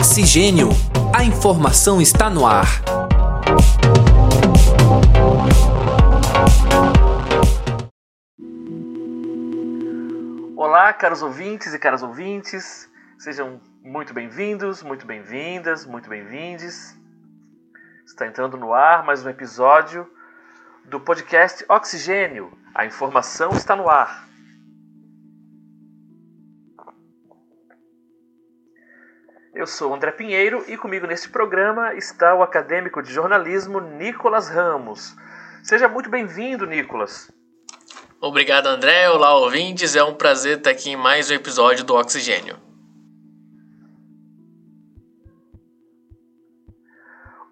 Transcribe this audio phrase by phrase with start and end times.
[0.00, 0.70] Oxigênio.
[1.14, 2.66] A informação está no ar.
[10.56, 12.88] Olá, caros ouvintes e caras ouvintes.
[13.18, 16.98] Sejam muito bem-vindos, muito bem-vindas, muito bem-vindes.
[18.06, 20.10] Está entrando no ar mais um episódio
[20.86, 22.56] do podcast Oxigênio.
[22.74, 24.29] A informação está no ar.
[29.60, 35.14] Eu sou André Pinheiro e comigo neste programa está o acadêmico de jornalismo Nicolas Ramos.
[35.62, 37.30] Seja muito bem-vindo, Nicolas.
[38.22, 39.10] Obrigado, André.
[39.10, 39.94] Olá, ouvintes.
[39.94, 42.56] É um prazer estar aqui em mais um episódio do Oxigênio.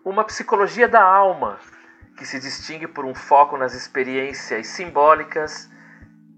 [0.03, 1.59] Uma psicologia da alma
[2.17, 5.69] que se distingue por um foco nas experiências simbólicas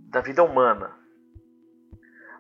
[0.08, 0.99] da vida humana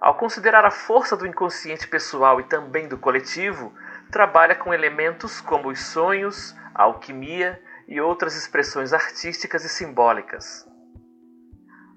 [0.00, 3.72] ao considerar a força do inconsciente pessoal e também do coletivo,
[4.10, 10.66] trabalha com elementos como os sonhos, a alquimia e outras expressões artísticas e simbólicas.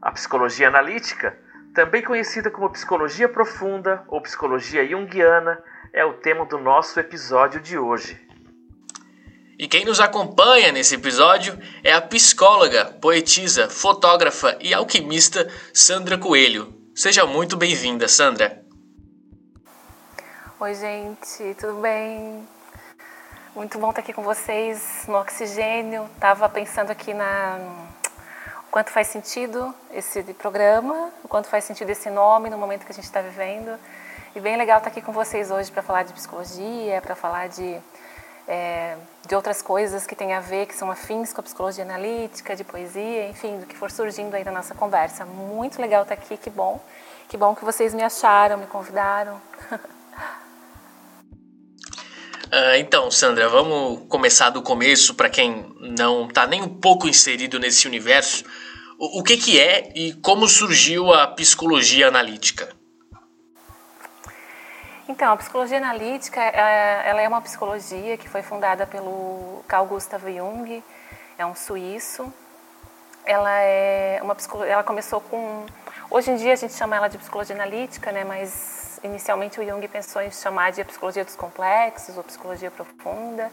[0.02, 1.38] A psicologia analítica,
[1.74, 5.64] também conhecida como psicologia profunda ou psicologia junguiana,
[5.94, 8.20] é o tema do nosso episódio de hoje.
[9.58, 16.73] E quem nos acompanha nesse episódio é a psicóloga, poetisa, fotógrafa e alquimista Sandra Coelho,
[16.96, 18.64] Seja muito bem-vinda, Sandra.
[20.60, 22.48] Oi, gente, tudo bem?
[23.56, 26.08] Muito bom estar aqui com vocês no Oxigênio.
[26.20, 27.58] Tava pensando aqui na
[28.68, 32.92] o quanto faz sentido esse programa, o quanto faz sentido esse nome no momento que
[32.92, 33.76] a gente está vivendo.
[34.36, 37.82] E bem legal estar aqui com vocês hoje para falar de psicologia, para falar de
[38.48, 42.56] é, de outras coisas que têm a ver, que são afins com a psicologia analítica,
[42.56, 45.26] de poesia, enfim, do que for surgindo aí na nossa conversa.
[45.26, 46.84] Muito legal estar aqui, que bom.
[47.30, 49.42] Que bom que vocês me acharam, me convidaram.
[52.46, 57.60] Uh, então, Sandra, vamos começar do começo para quem não está nem um pouco inserido
[57.60, 58.44] nesse universo.
[59.00, 62.83] O, o que, que é e como surgiu a psicologia analítica?
[65.08, 70.24] Então, a psicologia analítica, é, ela é uma psicologia que foi fundada pelo Carl Gustav
[70.32, 70.82] Jung,
[71.38, 72.34] é um suíço.
[73.26, 75.66] Ela é uma ela começou com
[76.10, 79.86] hoje em dia a gente chama ela de psicologia analítica, né, mas inicialmente o Jung
[79.88, 83.52] pensou em chamar de psicologia dos complexos ou psicologia profunda.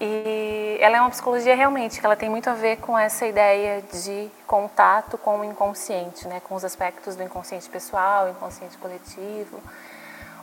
[0.00, 3.82] E ela é uma psicologia realmente que ela tem muito a ver com essa ideia
[3.82, 9.60] de contato com o inconsciente, né, com os aspectos do inconsciente pessoal, inconsciente coletivo.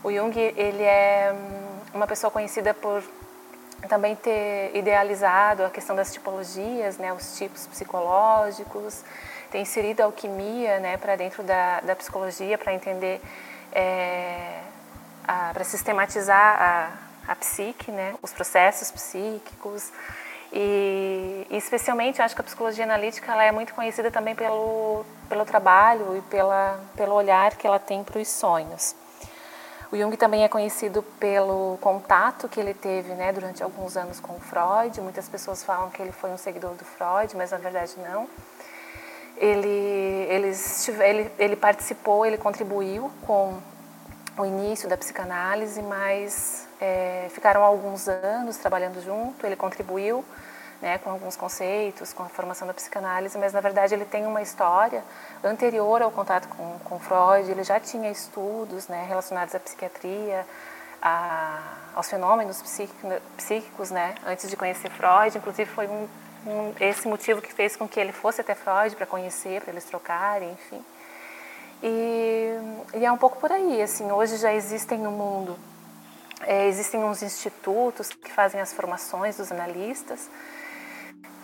[0.07, 3.03] O Jung ele é hum, uma pessoa conhecida por
[3.89, 9.03] também ter idealizado a questão das tipologias, né, os tipos psicológicos,
[9.51, 13.19] tem inserido a alquimia né, para dentro da, da psicologia para entender,
[13.73, 14.61] é,
[15.25, 19.91] para sistematizar a, a psique, né, os processos psíquicos.
[20.53, 25.05] E, e, especialmente, eu acho que a psicologia analítica ela é muito conhecida também pelo,
[25.27, 28.95] pelo trabalho e pela, pelo olhar que ela tem para os sonhos.
[29.91, 34.33] O Jung também é conhecido pelo contato que ele teve né, durante alguns anos com
[34.33, 34.99] o Freud.
[34.99, 38.27] Muitas pessoas falam que ele foi um seguidor do Freud, mas na verdade não.
[39.37, 39.67] Ele,
[40.29, 40.51] ele,
[40.99, 43.57] ele, ele participou, ele contribuiu com
[44.37, 49.45] o início da psicanálise, mas é, ficaram alguns anos trabalhando junto.
[49.45, 50.23] Ele contribuiu
[50.81, 54.41] né, com alguns conceitos, com a formação da psicanálise, mas na verdade ele tem uma
[54.41, 55.03] história
[55.43, 60.45] anterior ao contato com, com Freud, ele já tinha estudos né, relacionados à psiquiatria,
[61.01, 61.59] a,
[61.95, 62.61] aos fenômenos
[63.37, 66.07] psíquicos, né, antes de conhecer Freud, inclusive foi um,
[66.45, 69.85] um, esse motivo que fez com que ele fosse até Freud para conhecer, para eles
[69.85, 70.83] trocarem, enfim.
[71.81, 72.53] E,
[72.95, 75.57] e, é um pouco por aí, assim, hoje já existem no mundo,
[76.41, 80.27] é, existem uns institutos que fazem as formações dos analistas,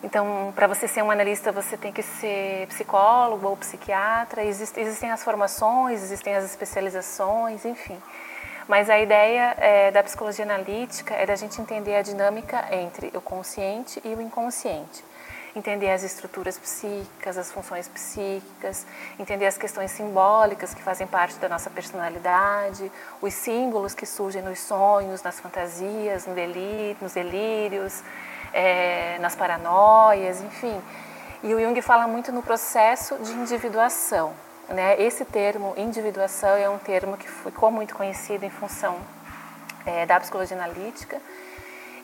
[0.04, 4.44] então, para você ser um analista, você tem que ser psicólogo ou psiquiatra.
[4.44, 7.98] existem as formações, existem as especializações, enfim.
[8.68, 13.22] Mas a ideia é, da psicologia analítica é da gente entender a dinâmica entre o
[13.22, 15.04] consciente e o inconsciente.
[15.56, 18.86] Entender as estruturas psíquicas, as funções psíquicas,
[19.20, 22.92] entender as questões simbólicas que fazem parte da nossa personalidade,
[23.22, 28.02] os símbolos que surgem nos sonhos, nas fantasias, no delírio, nos delírios,
[28.54, 30.80] é, nas paranoias, enfim.
[31.44, 34.34] E o Jung fala muito no processo de individuação.
[34.70, 35.02] Né?
[35.02, 38.98] Esse termo, individuação, é um termo que ficou muito conhecido em função
[39.86, 41.20] é, da psicologia analítica.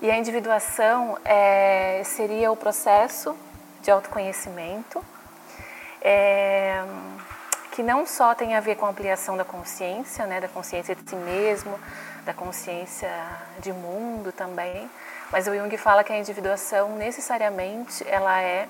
[0.01, 3.35] E a individuação é, seria o processo
[3.81, 5.03] de autoconhecimento
[6.01, 6.83] é,
[7.71, 11.09] que não só tem a ver com a ampliação da consciência, né, da consciência de
[11.09, 11.79] si mesmo,
[12.25, 13.09] da consciência
[13.59, 14.89] de mundo também,
[15.31, 18.67] mas o Jung fala que a individuação necessariamente ela é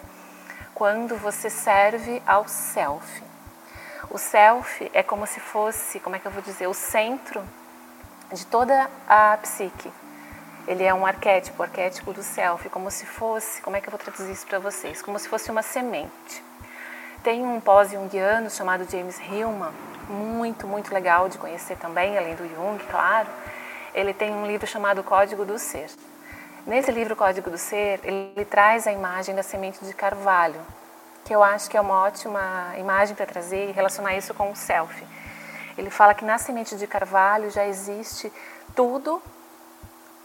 [0.73, 3.23] quando você serve ao self.
[4.09, 7.44] O self é como se fosse, como é que eu vou dizer, o centro
[8.31, 9.91] de toda a psique.
[10.67, 14.00] Ele é um arquétipo, arquétipo do self, como se fosse, como é que eu vou
[14.00, 15.01] traduzir isso para vocês?
[15.01, 16.44] Como se fosse uma semente.
[17.23, 19.73] Tem um pós-jungiano chamado James Hillman,
[20.09, 23.27] muito, muito legal de conhecer também, além do Jung, claro.
[23.94, 25.89] Ele tem um livro chamado Código do Ser.
[26.69, 30.62] Nesse livro Código do Ser, ele traz a imagem da semente de carvalho,
[31.25, 34.56] que eu acho que é uma ótima imagem para trazer e relacionar isso com o
[34.56, 35.04] self.
[35.75, 38.31] Ele fala que na semente de carvalho já existe
[38.75, 39.19] tudo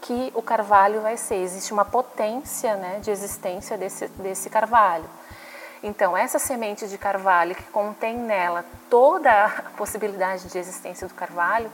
[0.03, 1.37] que o carvalho vai ser.
[1.37, 5.09] Existe uma potência né, de existência desse, desse carvalho.
[5.81, 11.71] Então, essa semente de carvalho que contém nela toda a possibilidade de existência do carvalho,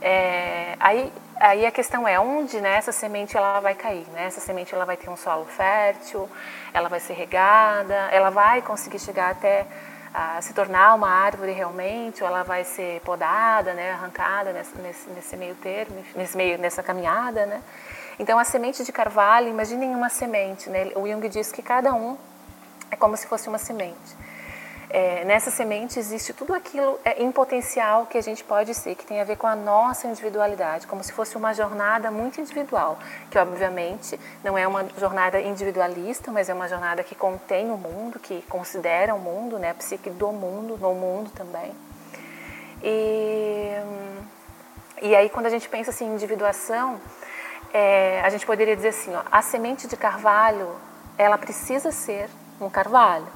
[0.00, 4.06] é, aí, aí a questão é onde né, essa semente ela vai cair.
[4.12, 4.24] Né?
[4.24, 6.28] Essa semente ela vai ter um solo fértil,
[6.72, 9.66] ela vai ser regada, ela vai conseguir chegar até
[10.12, 15.36] a se tornar uma árvore realmente, ou ela vai ser podada, né, arrancada nesse, nesse,
[15.36, 17.44] meio termo, nesse meio, nessa caminhada.
[17.46, 17.62] Né?
[18.18, 20.70] Então, a semente de carvalho, imaginem uma semente.
[20.70, 20.92] Né?
[20.96, 22.16] O Jung diz que cada um
[22.90, 24.16] é como se fosse uma semente.
[24.90, 29.04] É, nessa semente existe tudo aquilo é, em potencial que a gente pode ser, que
[29.04, 32.98] tem a ver com a nossa individualidade, como se fosse uma jornada muito individual,
[33.30, 38.18] que obviamente não é uma jornada individualista, mas é uma jornada que contém o mundo,
[38.18, 41.74] que considera o mundo, né, a psique do mundo, no mundo também.
[42.82, 43.72] E,
[45.02, 46.98] e aí quando a gente pensa assim, em individuação,
[47.74, 50.70] é, a gente poderia dizer assim, ó, a semente de carvalho,
[51.18, 53.26] ela precisa ser um carvalho.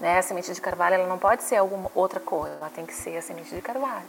[0.00, 0.18] Né?
[0.18, 3.16] A semente de carvalho ela não pode ser alguma outra coisa, ela tem que ser
[3.16, 4.06] a semente de carvalho.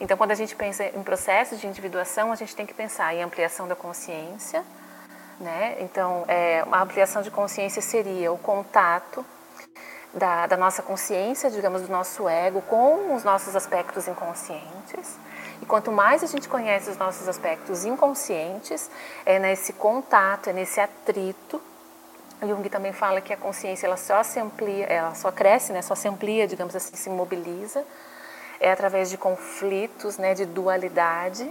[0.00, 3.22] Então, quando a gente pensa em processos de individuação, a gente tem que pensar em
[3.22, 4.64] ampliação da consciência.
[5.40, 5.76] Né?
[5.80, 9.24] Então, é, uma ampliação de consciência seria o contato
[10.12, 15.18] da, da, nossa consciência, digamos, do nosso ego com os nossos aspectos inconscientes.
[15.60, 18.88] E quanto mais a gente conhece os nossos aspectos inconscientes,
[19.26, 21.60] é nesse contato, é nesse atrito
[22.42, 25.94] Jung também fala que a consciência ela só se amplia, ela só cresce, né, só
[25.94, 27.84] se amplia, digamos assim, se mobiliza,
[28.60, 31.50] é através de conflitos, né, de dualidade,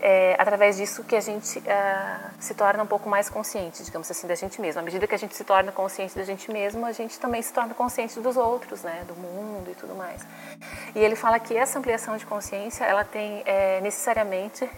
[0.00, 4.28] é através disso que a gente uh, se torna um pouco mais consciente, digamos assim,
[4.28, 4.80] da gente mesmo.
[4.80, 7.52] À medida que a gente se torna consciente da gente mesmo, a gente também se
[7.52, 10.24] torna consciente dos outros, né, do mundo e tudo mais.
[10.94, 14.70] E ele fala que essa ampliação de consciência, ela tem é, necessariamente,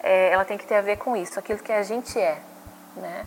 [0.00, 2.38] é, ela tem que ter a ver com isso, aquilo que a gente é,
[2.96, 3.26] né?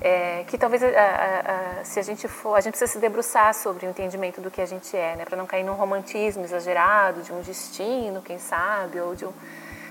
[0.00, 3.52] É, que talvez a, a, a, se a gente for, a gente precisa se debruçar
[3.52, 7.20] sobre o entendimento do que a gente é, né, para não cair num romantismo exagerado
[7.22, 9.32] de um destino, quem sabe, ou de um,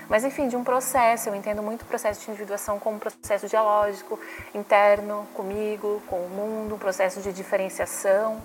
[0.08, 1.28] mas enfim, de um processo.
[1.28, 4.18] Eu entendo muito o processo de individuação como um processo dialógico
[4.54, 8.40] interno comigo, com o mundo, um processo de diferenciação,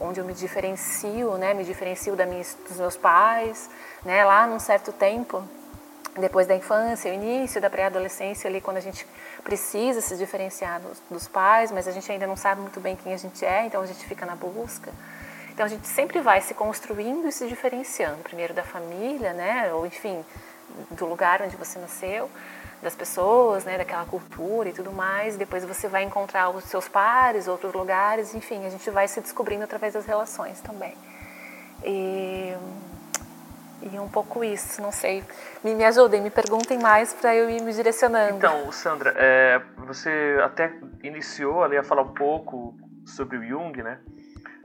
[0.00, 3.70] onde eu me diferencio, né, me diferencio da minha, dos meus pais,
[4.04, 5.44] né, lá num certo tempo
[6.18, 9.06] depois da infância, o início da pré-adolescência, ali quando a gente
[9.42, 13.12] precisa se diferenciar dos, dos, pais, mas a gente ainda não sabe muito bem quem
[13.12, 14.92] a gente é, então a gente fica na busca.
[15.52, 19.86] Então a gente sempre vai se construindo e se diferenciando, primeiro da família, né, ou
[19.86, 20.24] enfim,
[20.90, 22.30] do lugar onde você nasceu,
[22.82, 25.36] das pessoas, né, daquela cultura e tudo mais.
[25.36, 29.64] Depois você vai encontrar os seus pares, outros lugares, enfim, a gente vai se descobrindo
[29.64, 30.94] através das relações também.
[31.84, 32.54] E
[33.92, 35.22] e um pouco isso, não sei.
[35.62, 38.36] Me, me ajudem, me perguntem mais para eu ir me direcionando.
[38.36, 40.72] Então, Sandra, é, você até
[41.02, 44.00] iniciou ali a falar um pouco sobre o Jung, né?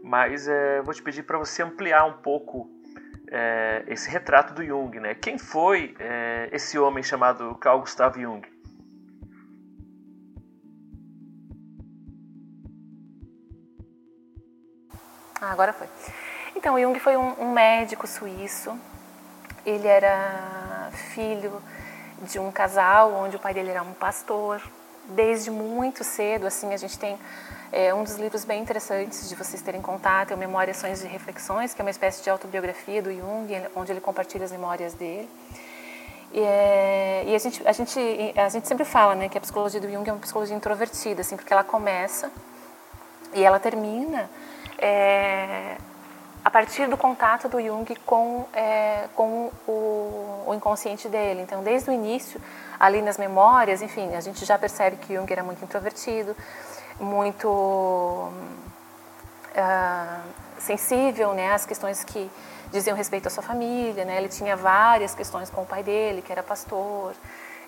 [0.01, 2.69] Mas é, vou te pedir para você ampliar um pouco
[3.29, 5.13] é, esse retrato do Jung, né?
[5.15, 8.41] Quem foi é, esse homem chamado Carl Gustav Jung?
[15.41, 15.87] Ah, agora foi.
[16.55, 18.77] Então, Jung foi um, um médico suíço
[19.69, 21.61] ele era filho
[22.23, 24.61] de um casal onde o pai dele era um pastor.
[25.05, 27.17] Desde muito cedo, assim, a gente tem
[27.71, 31.07] é, um dos livros bem interessantes de vocês terem contato, é o Memórias, Sonhos e
[31.07, 35.29] Reflexões, que é uma espécie de autobiografia do Jung, onde ele compartilha as memórias dele.
[36.31, 37.99] E, é, e a, gente, a, gente,
[38.37, 41.35] a gente sempre fala né, que a psicologia do Jung é uma psicologia introvertida, assim,
[41.35, 42.31] porque ela começa
[43.33, 44.29] e ela termina
[44.77, 45.77] é,
[46.49, 51.43] a partir do contato do Jung com, é, com o, o, inconsciente dele.
[51.43, 52.41] Então, desde o início,
[52.79, 56.35] ali nas memórias, enfim, a gente já percebe que Jung era muito introvertido,
[56.99, 58.31] muito uh,
[60.57, 62.31] sensível né, às questões que
[62.71, 64.17] diziam respeito à sua família, né?
[64.17, 67.13] Ele tinha várias questões com o pai dele, que era pastor.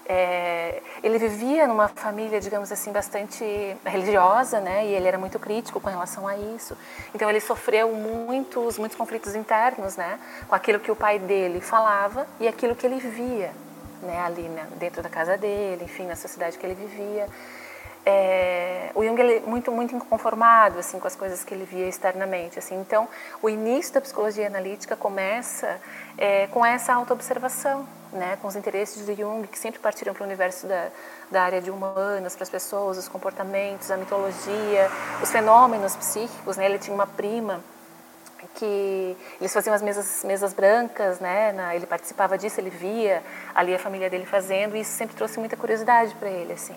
[0.07, 3.43] É, ele vivia numa família, digamos assim, bastante
[3.85, 4.85] religiosa, né?
[4.85, 6.75] E ele era muito crítico com relação a isso.
[7.13, 10.19] Então ele sofreu muitos, muitos conflitos internos, né?
[10.47, 13.51] Com aquilo que o pai dele falava e aquilo que ele via,
[14.01, 14.19] né?
[14.19, 14.67] Ali né?
[14.77, 17.27] dentro da casa dele, enfim, na sociedade que ele vivia.
[18.03, 22.57] É, o Jung ele muito muito inconformado assim com as coisas que ele via externamente
[22.57, 23.07] assim então
[23.43, 25.79] o início da psicologia analítica começa
[26.17, 30.25] é, com essa autoobservação né com os interesses de Jung que sempre partiram para o
[30.25, 30.89] universo da,
[31.29, 34.89] da área de humanas para as pessoas os comportamentos a mitologia
[35.21, 37.61] os fenômenos psíquicos né ele tinha uma prima
[38.55, 41.51] que eles faziam as mesas, mesas brancas, né?
[41.51, 43.21] Na, ele participava disso, ele via
[43.53, 46.75] ali a família dele fazendo, e isso sempre trouxe muita curiosidade para ele, assim.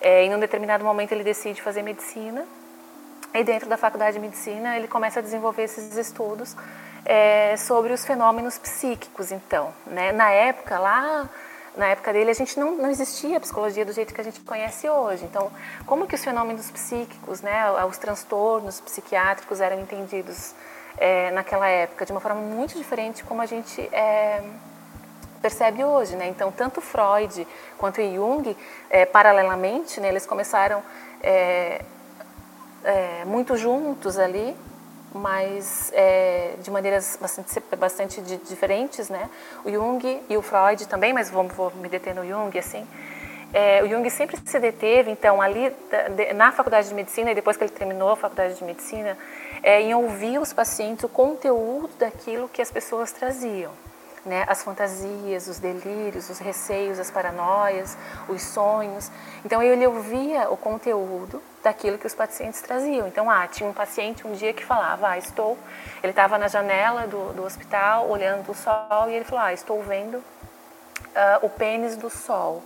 [0.00, 2.44] É, em um determinado momento ele decide fazer medicina
[3.32, 6.56] e dentro da faculdade de medicina ele começa a desenvolver esses estudos
[7.04, 9.32] é, sobre os fenômenos psíquicos.
[9.32, 10.12] Então, né?
[10.12, 11.28] na época lá
[11.76, 14.40] na época dele a gente não, não existia a psicologia do jeito que a gente
[14.40, 15.24] conhece hoje.
[15.24, 15.50] Então,
[15.86, 20.54] como que os fenômenos psíquicos, né, os transtornos psiquiátricos eram entendidos
[20.98, 24.42] é, naquela época de uma forma muito diferente como a gente é,
[25.40, 26.28] percebe hoje, né?
[26.28, 27.46] Então, tanto Freud
[27.78, 28.56] quanto Jung,
[28.90, 30.82] é, paralelamente, né, eles começaram
[31.22, 31.82] é,
[32.84, 34.56] é, muito juntos ali,
[35.14, 39.28] mas é, de maneiras bastante, bastante diferentes, né?
[39.64, 42.86] O Jung e o Freud também, mas vou, vou me deter no Jung, assim.
[43.52, 45.70] É, o Jung sempre se deteve, então, ali
[46.34, 49.16] na faculdade de medicina, e depois que ele terminou a faculdade de medicina,
[49.62, 53.70] é, em ouvir os pacientes o conteúdo daquilo que as pessoas traziam
[54.24, 57.96] né, as fantasias, os delírios, os receios, as paranoias,
[58.28, 59.10] os sonhos.
[59.44, 63.06] Então ele ouvia o conteúdo daquilo que os pacientes traziam.
[63.06, 65.58] Então, ah, tinha um paciente um dia que falava, ah, estou,
[66.02, 69.82] ele estava na janela do, do hospital olhando o sol e ele falou, ah, estou
[69.82, 70.24] vendo uh,
[71.42, 72.62] o pênis do sol.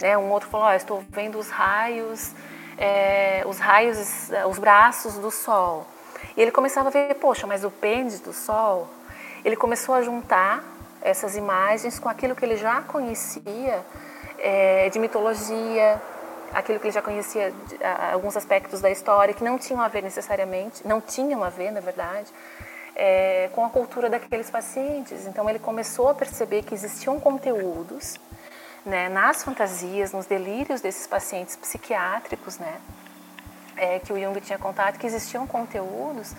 [0.00, 0.16] Né?
[0.16, 2.32] Um outro falou, ah, estou vendo os raios,
[2.76, 5.86] é, os raios, os braços do sol.
[6.36, 8.88] E ele começava a ver, poxa, mas o pênis do sol,
[9.44, 10.62] ele começou a juntar
[11.02, 13.84] essas imagens com aquilo que ele já conhecia
[14.38, 16.00] é, de mitologia,
[16.52, 19.88] aquilo que ele já conhecia, de, a, alguns aspectos da história que não tinham a
[19.88, 22.30] ver necessariamente, não tinham a ver, na verdade,
[22.94, 25.26] é, com a cultura daqueles pacientes.
[25.26, 28.16] Então ele começou a perceber que existiam conteúdos
[28.84, 32.80] né, nas fantasias, nos delírios desses pacientes psiquiátricos, né,
[33.76, 36.34] é, que o Jung tinha contato, que existiam conteúdos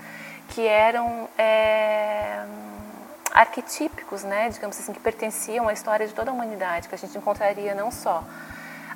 [0.50, 2.44] que eram é,
[3.32, 7.18] arquetípicos, né, digamos assim, que pertenciam à história de toda a humanidade, que a gente
[7.18, 8.24] encontraria não só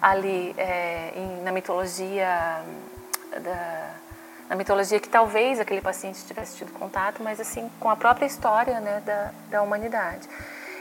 [0.02, 2.62] ali é, em, na mitologia
[3.42, 3.92] da,
[4.50, 8.80] na mitologia que talvez aquele paciente tivesse tido contato, mas assim com a própria história
[8.80, 10.28] né, da, da humanidade.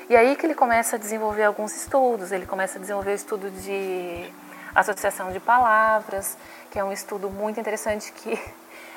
[0.09, 3.50] E aí que ele começa a desenvolver alguns estudos, ele começa a desenvolver o estudo
[3.50, 4.30] de
[4.75, 6.37] associação de palavras,
[6.71, 8.38] que é um estudo muito interessante que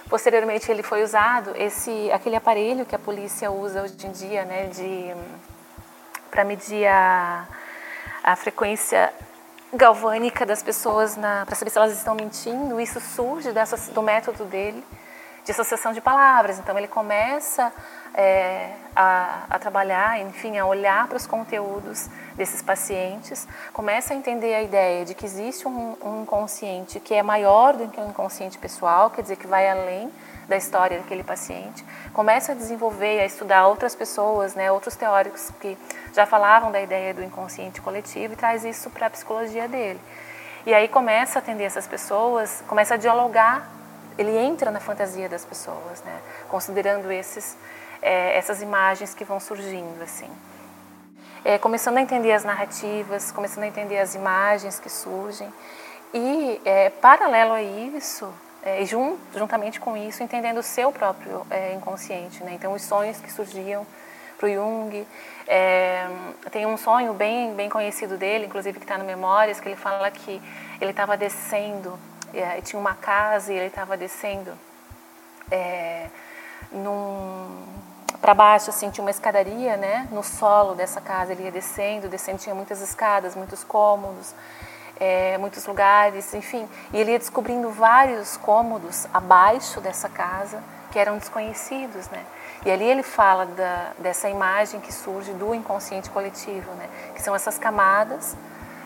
[0.09, 4.67] Posteriormente ele foi usado esse aquele aparelho que a polícia usa hoje em dia, né,
[4.67, 5.15] de
[6.29, 7.47] para medir a,
[8.23, 9.11] a frequência
[9.73, 12.79] galvânica das pessoas para saber se elas estão mentindo.
[12.79, 14.83] Isso surge dessa, do método dele
[15.45, 16.59] de associação de palavras.
[16.59, 17.71] Então ele começa
[18.17, 24.55] é, a, a, trabalhar, enfim, a olhar para os conteúdos desses pacientes, começa a entender
[24.55, 28.57] a ideia de que existe um, um inconsciente que é maior do que o inconsciente
[28.57, 30.09] pessoal, quer dizer, que vai além
[30.47, 35.77] da história daquele paciente, começa a desenvolver, a estudar outras pessoas, né, outros teóricos que
[36.13, 39.99] já falavam da ideia do inconsciente coletivo e traz isso para a psicologia dele.
[40.65, 43.67] E aí começa a atender essas pessoas, começa a dialogar,
[44.17, 47.57] ele entra na fantasia das pessoas, né, considerando esses
[48.01, 50.29] é, essas imagens que vão surgindo assim.
[51.43, 55.51] É, começando a entender as narrativas, começando a entender as imagens que surgem
[56.13, 58.33] e é, paralelo a isso,
[58.63, 62.53] é, jun, juntamente com isso, entendendo o seu próprio é, inconsciente, né?
[62.53, 63.85] Então os sonhos que surgiam
[64.37, 65.07] para o Jung,
[65.47, 66.07] é,
[66.51, 70.09] tem um sonho bem bem conhecido dele, inclusive que está no Memórias, que ele fala
[70.09, 70.41] que
[70.81, 71.97] ele estava descendo,
[72.33, 74.51] é, tinha uma casa e ele estava descendo
[76.71, 77.84] num
[78.21, 80.07] para baixo, assim, tinha uma escadaria, né?
[80.11, 84.33] No solo dessa casa, ele ia descendo, descendo, tinha muitas escadas, muitos cômodos,
[84.99, 86.67] é, muitos lugares, enfim.
[86.93, 92.23] E ele ia descobrindo vários cômodos abaixo dessa casa que eram desconhecidos, né?
[92.65, 96.89] E ali ele fala da, dessa imagem que surge do inconsciente coletivo, né?
[97.13, 98.35] Que são essas camadas,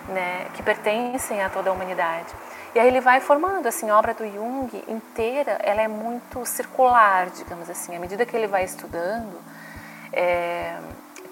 [0.08, 0.48] né?
[0.56, 2.34] Que pertencem a toda a humanidade.
[2.76, 7.30] E aí ele vai formando, assim, a obra do Jung inteira, ela é muito circular,
[7.32, 7.96] digamos assim.
[7.96, 9.42] À medida que ele vai estudando,
[10.14, 10.78] é,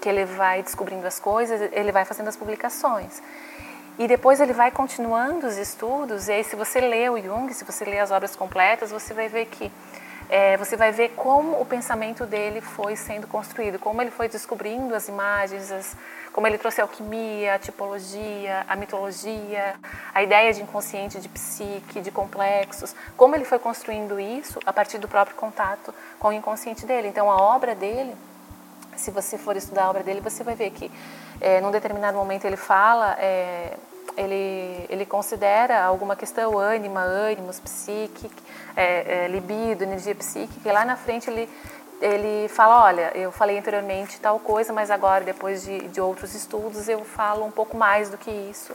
[0.00, 3.22] que ele vai descobrindo as coisas, ele vai fazendo as publicações.
[3.98, 7.64] E depois ele vai continuando os estudos, e aí se você lê o Jung, se
[7.64, 9.72] você lê as obras completas, você vai ver que
[10.28, 14.94] é, você vai ver como o pensamento dele foi sendo construído, como ele foi descobrindo
[14.94, 15.96] as imagens, as,
[16.38, 19.74] como ele trouxe a alquimia, a tipologia, a mitologia,
[20.14, 24.98] a ideia de inconsciente, de psique, de complexos, como ele foi construindo isso a partir
[24.98, 27.08] do próprio contato com o inconsciente dele.
[27.08, 28.14] Então, a obra dele,
[28.94, 30.88] se você for estudar a obra dele, você vai ver que,
[31.40, 33.16] é, num determinado momento, ele fala.
[33.18, 33.76] É,
[34.16, 38.30] ele, ele considera alguma questão ânima, ânimos, psique,
[38.76, 41.48] é, é, libido, energia psíquica, e lá na frente ele,
[42.00, 46.88] ele fala, olha, eu falei anteriormente tal coisa, mas agora, depois de, de outros estudos,
[46.88, 48.74] eu falo um pouco mais do que isso.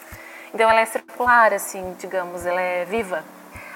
[0.53, 3.23] Então ela é circular, assim, digamos, ela é viva.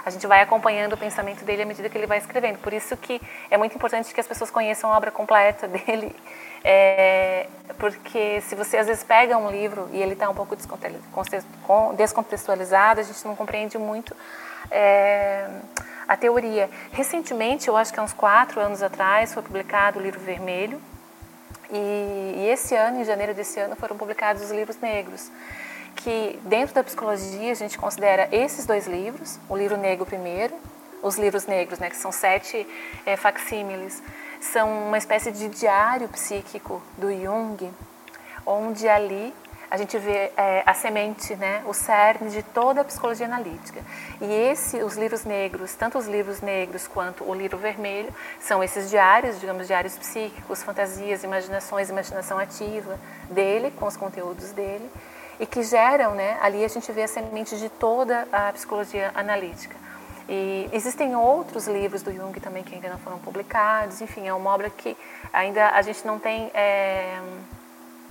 [0.06, 2.60] A gente vai acompanhando o pensamento dele à medida que ele vai escrevendo.
[2.60, 6.16] Por isso que é muito importante que as pessoas conheçam a obra completa dele
[6.64, 10.56] é, porque se você às vezes pega um livro e ele está um pouco
[11.96, 14.16] descontextualizado, a gente não compreende muito
[14.72, 15.50] é,
[16.08, 16.70] a teoria.
[16.92, 20.82] Recentemente, eu acho que há uns quatro anos atrás, foi publicado o livro Vermelho,
[21.72, 25.30] e, e esse ano, em janeiro desse ano, foram publicados os livros negros
[25.98, 30.56] que dentro da psicologia a gente considera esses dois livros, o livro negro primeiro,
[31.02, 32.68] os livros negros, né, que são sete
[33.06, 34.02] é, facsímiles,
[34.40, 37.72] são uma espécie de diário psíquico do Jung,
[38.46, 39.34] onde ali
[39.70, 43.82] a gente vê é, a semente, né, o cerne de toda a psicologia analítica.
[44.22, 48.90] E esse, os livros negros, tanto os livros negros quanto o livro vermelho, são esses
[48.90, 54.90] diários, digamos, diários psíquicos, fantasias, imaginações, imaginação ativa dele, com os conteúdos dele,
[55.40, 59.76] e que geram, né, ali a gente vê a semente de toda a psicologia analítica.
[60.30, 64.02] E existem outros livros do Jung também que ainda não foram publicados.
[64.02, 64.98] Enfim, é uma obra que
[65.32, 67.18] ainda a gente não tem é,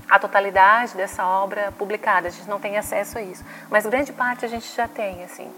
[0.08, 2.28] a totalidade dessa obra publicada.
[2.28, 3.44] A gente não tem acesso a isso.
[3.70, 5.50] Mas grande parte a gente já tem, assim.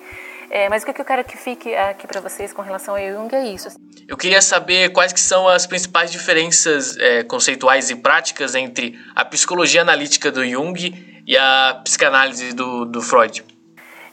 [0.50, 3.34] É, mas o que eu quero que fique aqui para vocês com relação ao Jung
[3.34, 3.68] é isso.
[4.08, 9.24] Eu queria saber quais que são as principais diferenças é, conceituais e práticas entre a
[9.24, 13.44] psicologia analítica do Jung e a psicanálise do, do Freud.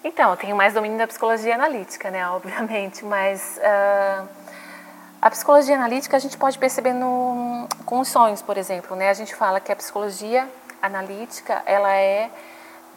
[0.03, 4.27] Então, eu tenho mais domínio da psicologia analítica, né, obviamente, mas uh,
[5.25, 9.09] a psicologia analítica a gente pode perceber no, com os sonhos, por exemplo, né?
[9.09, 10.47] A gente fala que a psicologia
[10.79, 12.29] analítica, ela é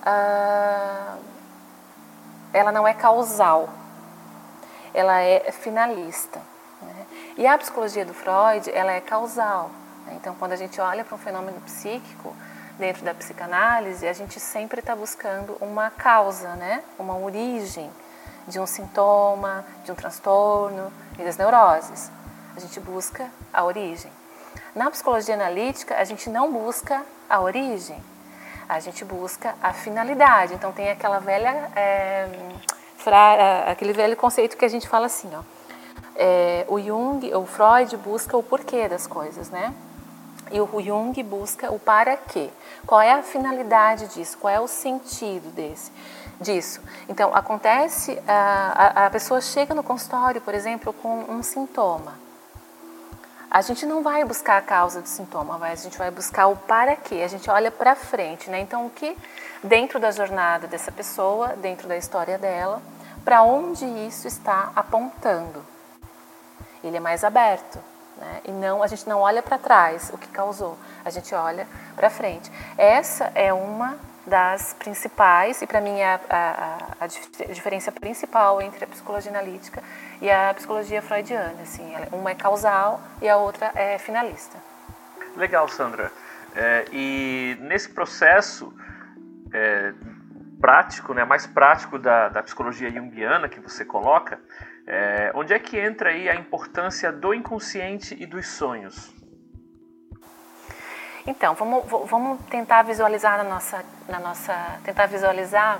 [0.02, 1.18] uh,
[2.52, 3.70] ela não é causal,
[4.92, 6.38] ela é finalista.
[6.82, 7.06] Né?
[7.38, 9.70] E a psicologia do Freud, ela é causal.
[10.04, 10.12] Né?
[10.16, 12.36] Então, quando a gente olha para um fenômeno psíquico,
[12.78, 16.84] dentro da psicanálise, a gente sempre está buscando uma causa, né?
[16.98, 17.90] uma origem
[18.46, 22.17] de um sintoma, de um transtorno e das neuroses.
[22.58, 24.10] A gente busca a origem.
[24.74, 28.02] Na psicologia analítica, a gente não busca a origem,
[28.68, 30.54] a gente busca a finalidade.
[30.54, 32.28] Então, tem aquela velha, é,
[32.96, 35.42] fra, aquele velho conceito que a gente fala assim, ó,
[36.16, 39.72] é, o Jung, o Freud busca o porquê das coisas, né?
[40.50, 42.50] E o Jung busca o para quê.
[42.84, 44.36] Qual é a finalidade disso?
[44.36, 45.92] Qual é o sentido desse,
[46.40, 46.80] disso?
[47.08, 52.26] Então, acontece, a, a pessoa chega no consultório, por exemplo, com um sintoma.
[53.50, 56.56] A gente não vai buscar a causa do sintoma, mas a gente vai buscar o
[56.56, 57.22] para quê.
[57.24, 58.60] A gente olha para frente, né?
[58.60, 59.16] Então, o que
[59.62, 62.82] dentro da jornada dessa pessoa, dentro da história dela,
[63.24, 65.64] para onde isso está apontando?
[66.84, 67.78] Ele é mais aberto.
[68.18, 68.40] Né?
[68.46, 72.10] E não, a gente não olha para trás o que causou, a gente olha para
[72.10, 72.50] frente.
[72.76, 78.84] Essa é uma das principais, e para mim é a, a, a, diferença principal entre
[78.84, 79.82] a psicologia analítica
[80.20, 81.62] e a psicologia freudiana.
[81.62, 84.58] Assim, uma é causal e a outra é finalista.
[85.36, 86.10] Legal, Sandra.
[86.54, 88.72] É, e nesse processo
[89.52, 89.92] é,
[90.60, 94.40] prático, né, mais prático da, da psicologia junguiana que você coloca,
[94.86, 99.14] é, onde é que entra aí a importância do inconsciente e dos sonhos?
[101.26, 105.78] Então, vamos, vamos tentar visualizar na nossa, na nossa, tentar visualizar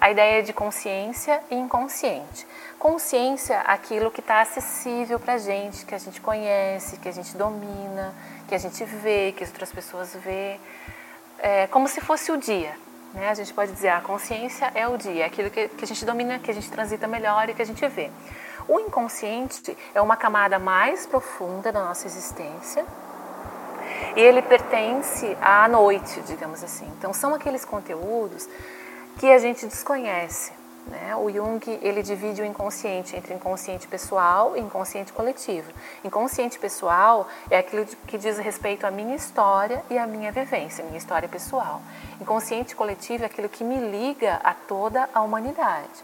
[0.00, 2.44] a ideia de consciência e inconsciente.
[2.80, 7.36] Consciência, aquilo que está acessível para a gente, que a gente conhece, que a gente
[7.36, 8.14] domina,
[8.48, 10.58] que a gente vê, que as outras pessoas vê,
[11.40, 12.74] é, como se fosse o dia.
[13.12, 13.28] Né?
[13.28, 16.06] A gente pode dizer a consciência é o dia, é aquilo que, que a gente
[16.06, 18.10] domina, que a gente transita melhor e que a gente vê.
[18.66, 22.82] O inconsciente é uma camada mais profunda da nossa existência
[24.16, 26.90] e ele pertence à noite, digamos assim.
[26.96, 28.48] Então, são aqueles conteúdos
[29.18, 30.58] que a gente desconhece.
[30.86, 31.14] Né?
[31.16, 35.70] O Jung ele divide o inconsciente entre inconsciente pessoal e inconsciente coletivo.
[36.04, 40.98] Inconsciente pessoal é aquilo que diz respeito à minha história e à minha vivência, minha
[40.98, 41.82] história pessoal.
[42.20, 46.02] Inconsciente coletivo é aquilo que me liga a toda a humanidade.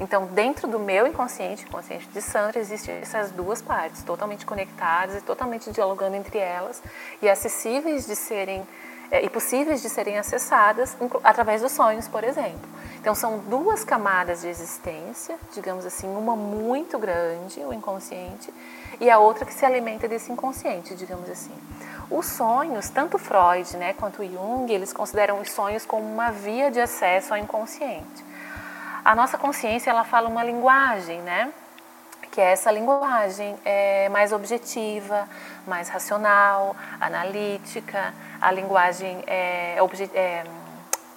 [0.00, 5.20] Então, dentro do meu inconsciente, inconsciente de Sandra, existem essas duas partes, totalmente conectadas e
[5.22, 6.80] totalmente dialogando entre elas
[7.20, 8.64] e acessíveis de serem
[9.10, 12.68] é, e possíveis de serem acessadas através dos sonhos, por exemplo.
[13.00, 18.52] Então, são duas camadas de existência, digamos assim, uma muito grande, o inconsciente,
[19.00, 21.54] e a outra que se alimenta desse inconsciente, digamos assim.
[22.10, 26.80] Os sonhos, tanto Freud né, quanto Jung, eles consideram os sonhos como uma via de
[26.80, 28.28] acesso ao inconsciente
[29.08, 31.50] a nossa consciência ela fala uma linguagem, né?
[32.30, 35.26] Que é essa linguagem é mais objetiva,
[35.66, 38.12] mais racional, analítica.
[38.38, 39.78] A linguagem é,
[40.12, 40.44] é,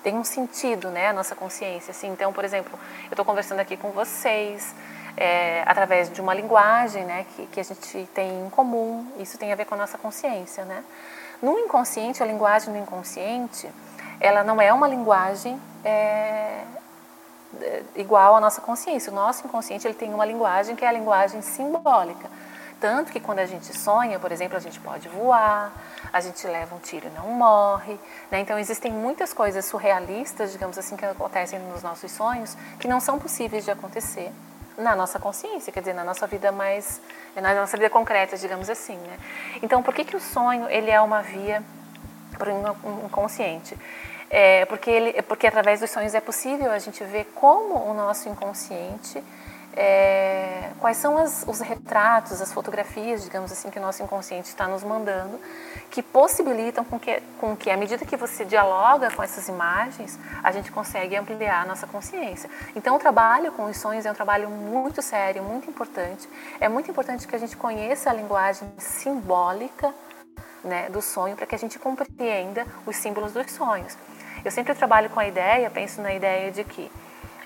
[0.03, 1.09] tem um sentido, né?
[1.09, 1.91] A nossa consciência.
[1.91, 2.09] Assim.
[2.09, 4.75] Então, por exemplo, eu estou conversando aqui com vocês
[5.17, 7.25] é, através de uma linguagem, né?
[7.35, 9.07] Que, que a gente tem em comum.
[9.17, 10.83] Isso tem a ver com a nossa consciência, né?
[11.41, 13.69] No inconsciente, a linguagem do inconsciente,
[14.19, 16.63] ela não é uma linguagem é,
[17.95, 19.11] igual à nossa consciência.
[19.11, 22.29] O nosso inconsciente ele tem uma linguagem que é a linguagem simbólica.
[22.81, 25.71] Tanto que quando a gente sonha, por exemplo, a gente pode voar,
[26.11, 27.99] a gente leva um tiro e não morre.
[28.31, 28.39] Né?
[28.39, 33.19] Então existem muitas coisas surrealistas, digamos assim, que acontecem nos nossos sonhos que não são
[33.19, 34.31] possíveis de acontecer
[34.79, 36.99] na nossa consciência, quer dizer, na nossa vida mais,
[37.35, 38.95] na nossa vida concreta, digamos assim.
[38.95, 39.17] Né?
[39.61, 41.63] Então, por que, que o sonho ele é uma via
[42.35, 43.77] para o inconsciente?
[44.33, 48.29] É, porque, ele, porque através dos sonhos é possível a gente ver como o nosso
[48.29, 49.21] inconsciente,
[49.73, 54.69] é, quais são as, os retratos, as fotografias, digamos assim, que o nosso inconsciente está
[54.69, 55.37] nos mandando,
[55.89, 60.49] que possibilitam com que, com que, à medida que você dialoga com essas imagens, a
[60.53, 62.49] gente consegue ampliar a nossa consciência.
[62.73, 66.29] Então, o trabalho com os sonhos é um trabalho muito sério, muito importante.
[66.57, 69.93] É muito importante que a gente conheça a linguagem simbólica
[70.63, 73.97] né, do sonho para que a gente compreenda os símbolos dos sonhos.
[74.43, 76.91] Eu sempre trabalho com a ideia, penso na ideia de que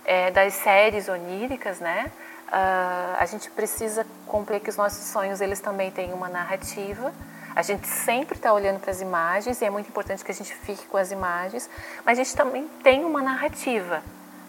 [0.06, 2.12] é, das séries oníricas, né,
[2.48, 7.12] uh, a gente precisa compreender que os nossos sonhos eles também têm uma narrativa.
[7.56, 10.54] A gente sempre está olhando para as imagens e é muito importante que a gente
[10.54, 11.70] fique com as imagens,
[12.06, 14.02] mas a gente também tem uma narrativa,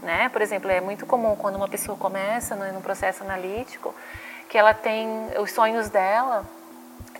[0.02, 0.28] né?
[0.28, 3.94] Por exemplo, é muito comum quando uma pessoa começa no, no processo analítico
[4.48, 5.08] que ela tem
[5.40, 6.44] os sonhos dela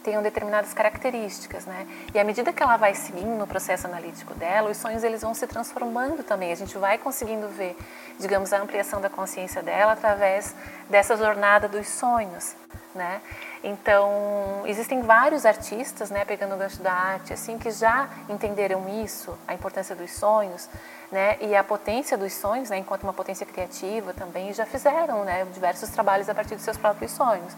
[0.07, 1.85] tenham determinadas características, né?
[2.14, 5.35] E à medida que ela vai seguindo no processo analítico dela, os sonhos eles vão
[5.35, 6.53] se transformando também.
[6.53, 7.77] A gente vai conseguindo ver,
[8.16, 10.55] digamos, a ampliação da consciência dela através
[10.88, 12.55] dessa jornada dos sonhos,
[12.95, 13.21] né?
[13.64, 19.37] Então, existem vários artistas, né, pegando o gancho da arte, assim, que já entenderam isso,
[19.49, 20.69] a importância dos sonhos,
[21.11, 25.45] né, e a potência dos sonhos, né, enquanto uma potência criativa também, já fizeram, né,
[25.53, 27.57] diversos trabalhos a partir dos seus próprios sonhos.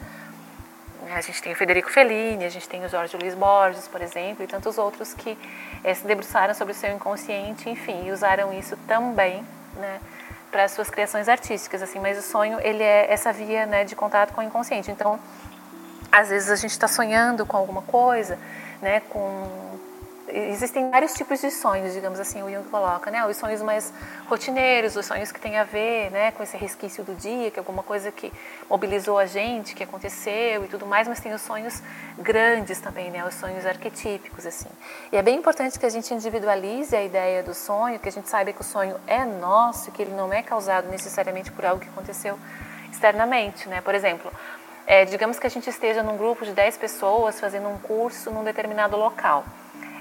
[1.03, 4.01] Né, a gente tem o Federico Fellini, a gente tem o Jorge Luiz Borges, por
[4.03, 5.39] exemplo, e tantos outros que
[5.85, 9.45] é, se debruçaram sobre o seu inconsciente, enfim, e usaram isso também,
[9.77, 10.01] né,
[10.51, 12.01] para as suas criações artísticas, assim.
[12.01, 14.91] Mas o sonho ele é essa via, né, de contato com o inconsciente.
[14.91, 15.21] Então,
[16.11, 18.39] às vezes a gente está sonhando com alguma coisa,
[18.81, 19.79] né, com
[20.31, 23.25] existem vários tipos de sonhos, digamos assim, o Jung coloca, né?
[23.27, 23.93] Os sonhos mais
[24.27, 27.61] rotineiros, os sonhos que têm a ver, né, com esse resquício do dia, que é
[27.61, 28.33] alguma coisa que
[28.69, 31.83] mobilizou a gente, que aconteceu e tudo mais, mas tem os sonhos
[32.19, 33.25] grandes também, né?
[33.25, 34.69] Os sonhos arquetípicos, assim.
[35.13, 38.29] E é bem importante que a gente individualize a ideia do sonho, que a gente
[38.29, 41.89] saiba que o sonho é nosso, que ele não é causado necessariamente por algo que
[41.89, 42.39] aconteceu
[42.91, 43.81] externamente, né?
[43.81, 44.33] Por exemplo,
[44.87, 48.43] é, digamos que a gente esteja num grupo de 10 pessoas fazendo um curso num
[48.43, 49.45] determinado local.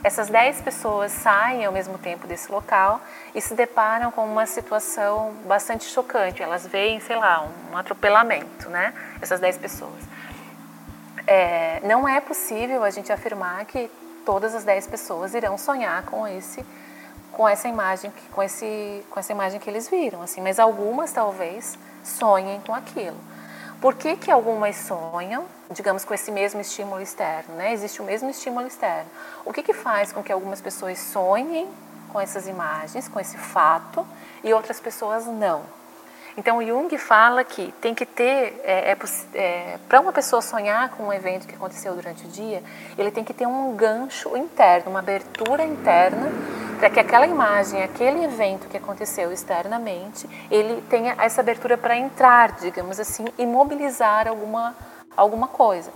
[0.04, 3.02] Essas 10 pessoas saem ao mesmo tempo desse local
[3.34, 6.42] e se deparam com uma situação bastante chocante.
[6.42, 8.94] Elas veem, sei lá, um atropelamento, né?
[9.22, 10.04] Essas 10 pessoas.
[11.26, 13.90] É, não é possível a gente afirmar que
[14.26, 16.66] todas as 10 pessoas irão sonhar com esse
[17.32, 21.78] com essa imagem com esse com essa imagem que eles viram assim mas algumas talvez
[22.04, 23.18] sonhem com aquilo
[23.82, 27.56] por que, que algumas sonham, digamos, com esse mesmo estímulo externo?
[27.56, 27.74] Né?
[27.74, 29.10] Existe o mesmo estímulo externo.
[29.46, 31.70] O que, que faz com que algumas pessoas sonhem
[32.10, 34.06] com essas imagens, com esse fato,
[34.44, 35.77] e outras pessoas não?
[36.38, 38.98] Então, Jung fala que tem que ter, é, é,
[39.34, 42.62] é, para uma pessoa sonhar com um evento que aconteceu durante o dia,
[42.96, 46.32] ele tem que ter um gancho interno, uma abertura interna,
[46.78, 52.52] para que aquela imagem, aquele evento que aconteceu externamente, ele tenha essa abertura para entrar,
[52.52, 54.76] digamos assim, e mobilizar alguma,
[55.16, 55.92] alguma coisa.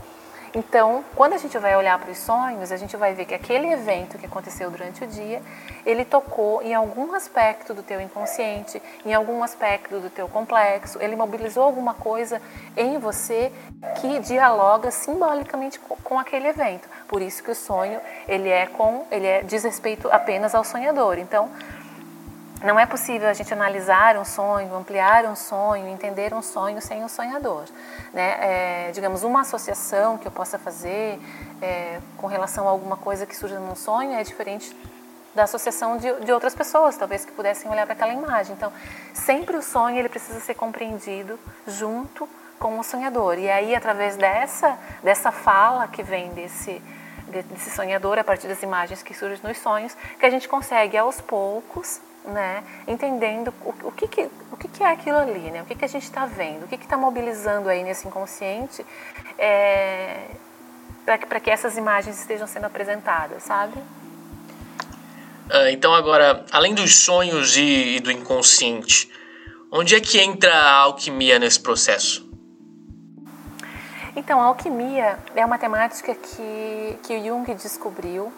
[0.53, 3.71] Então, quando a gente vai olhar para os sonhos, a gente vai ver que aquele
[3.71, 5.41] evento que aconteceu durante o dia,
[5.85, 11.15] ele tocou em algum aspecto do teu inconsciente, em algum aspecto do teu complexo, ele
[11.15, 12.41] mobilizou alguma coisa
[12.75, 13.51] em você
[14.01, 16.87] que dialoga simbolicamente com, aquele evento.
[17.07, 21.17] Por isso que o sonho, ele é com, ele é diz respeito apenas ao sonhador.
[21.17, 21.49] Então,
[22.63, 27.01] não é possível a gente analisar um sonho, ampliar um sonho, entender um sonho sem
[27.01, 27.65] o um sonhador.
[28.13, 28.37] Né?
[28.39, 31.19] É, digamos, uma associação que eu possa fazer
[31.61, 34.75] é, com relação a alguma coisa que surja num sonho é diferente
[35.33, 38.53] da associação de, de outras pessoas, talvez que pudessem olhar para aquela imagem.
[38.55, 38.71] Então,
[39.13, 42.27] sempre o sonho ele precisa ser compreendido junto
[42.59, 43.39] com o sonhador.
[43.39, 46.81] E aí, através dessa, dessa fala que vem desse,
[47.27, 51.19] desse sonhador, a partir das imagens que surgem nos sonhos, que a gente consegue aos
[51.21, 55.65] poucos né, entendendo o, o, que, que, o que, que é aquilo ali, né, o
[55.65, 58.85] que, que a gente está vendo, o que está mobilizando aí nesse inconsciente
[59.37, 60.27] é,
[61.05, 63.81] para que essas imagens estejam sendo apresentadas, sabe?
[65.49, 69.11] Ah, então agora, além dos sonhos e, e do inconsciente,
[69.71, 72.29] onde é que entra a alquimia nesse processo?
[74.15, 78.31] Então, a alquimia é uma temática que, que o Jung descobriu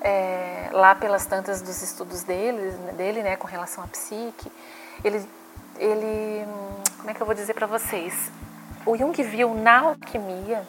[0.00, 4.50] é, lá pelas tantas dos estudos dele, dele né, com relação à psique,
[5.04, 5.24] ele,
[5.78, 6.46] ele,
[6.98, 8.30] como é que eu vou dizer para vocês?
[8.86, 10.66] O Jung viu na alquimia,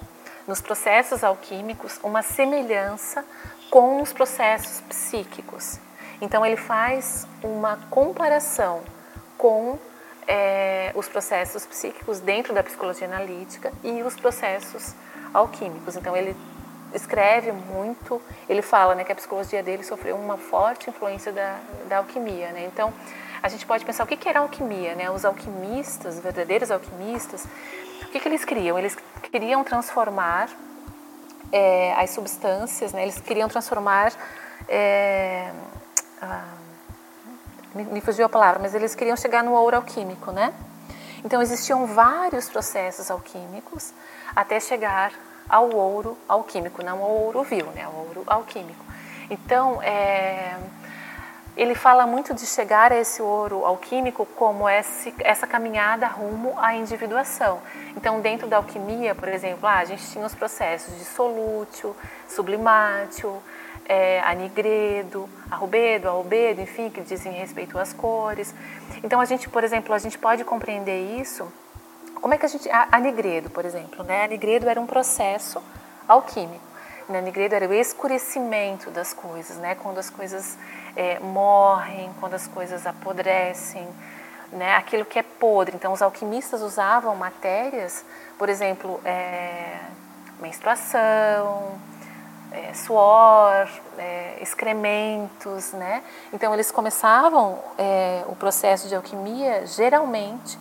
[0.47, 3.23] nos processos alquímicos, uma semelhança
[3.69, 5.79] com os processos psíquicos.
[6.21, 8.81] Então ele faz uma comparação
[9.37, 9.79] com
[10.27, 14.93] é, os processos psíquicos dentro da psicologia analítica e os processos
[15.33, 15.95] alquímicos.
[15.95, 16.35] Então ele
[16.93, 21.97] escreve muito, ele fala né, que a psicologia dele sofreu uma forte influência da, da
[21.97, 22.52] alquimia.
[22.52, 22.65] Né?
[22.65, 22.93] Então,
[23.41, 24.95] a gente pode pensar o que, que era alquimia.
[24.95, 25.10] Né?
[25.10, 27.45] Os alquimistas, os verdadeiros alquimistas,
[28.04, 28.78] o que, que eles queriam?
[28.78, 28.97] Eles
[29.32, 30.49] queriam transformar
[31.52, 33.04] é, as substâncias, né?
[33.04, 34.12] eles queriam transformar.
[34.67, 35.52] É,
[36.21, 36.45] ah,
[37.73, 40.54] me, me fugiu a palavra, mas eles queriam chegar no ouro alquímico, né?
[41.23, 43.93] Então existiam vários processos alquímicos
[44.36, 45.12] até chegar
[45.49, 48.85] ao ouro alquímico, não ao ouro vil, né, ao ouro alquímico.
[49.29, 50.55] Então, é,
[51.57, 56.73] ele fala muito de chegar a esse ouro alquímico como esse, essa caminhada rumo à
[56.73, 57.59] individuação.
[57.97, 61.95] Então, dentro da alquimia, por exemplo, ah, a gente tinha os processos de solútil,
[62.27, 63.41] sublimátil,
[63.85, 68.53] é, anigredo, arrubedo, albedo, enfim, que dizem respeito às cores.
[69.03, 71.51] Então, a gente, por exemplo, a gente pode compreender isso
[72.21, 72.69] como é que a gente.
[72.69, 74.25] A, nigredo, por exemplo, né?
[74.25, 75.62] A nigredo era um processo
[76.08, 76.63] alquímico.
[77.08, 77.19] Né?
[77.19, 79.75] A nigredo era o escurecimento das coisas, né?
[79.75, 80.58] Quando as coisas
[80.95, 83.88] é, morrem, quando as coisas apodrecem,
[84.51, 84.75] né?
[84.75, 85.75] Aquilo que é podre.
[85.75, 88.05] Então, os alquimistas usavam matérias,
[88.38, 89.79] por exemplo, é,
[90.39, 91.79] menstruação,
[92.51, 96.03] é, suor, é, excrementos, né?
[96.34, 100.58] Então eles começavam é, o processo de alquimia geralmente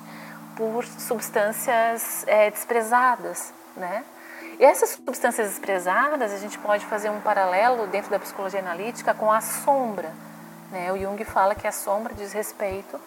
[0.59, 4.05] por substâncias é, desprezadas, né?
[4.59, 9.31] E essas substâncias desprezadas, a gente pode fazer um paralelo dentro da psicologia analítica com
[9.31, 10.12] a sombra.
[10.73, 10.90] Né?
[10.90, 13.01] O Jung fala que a sombra diz respeito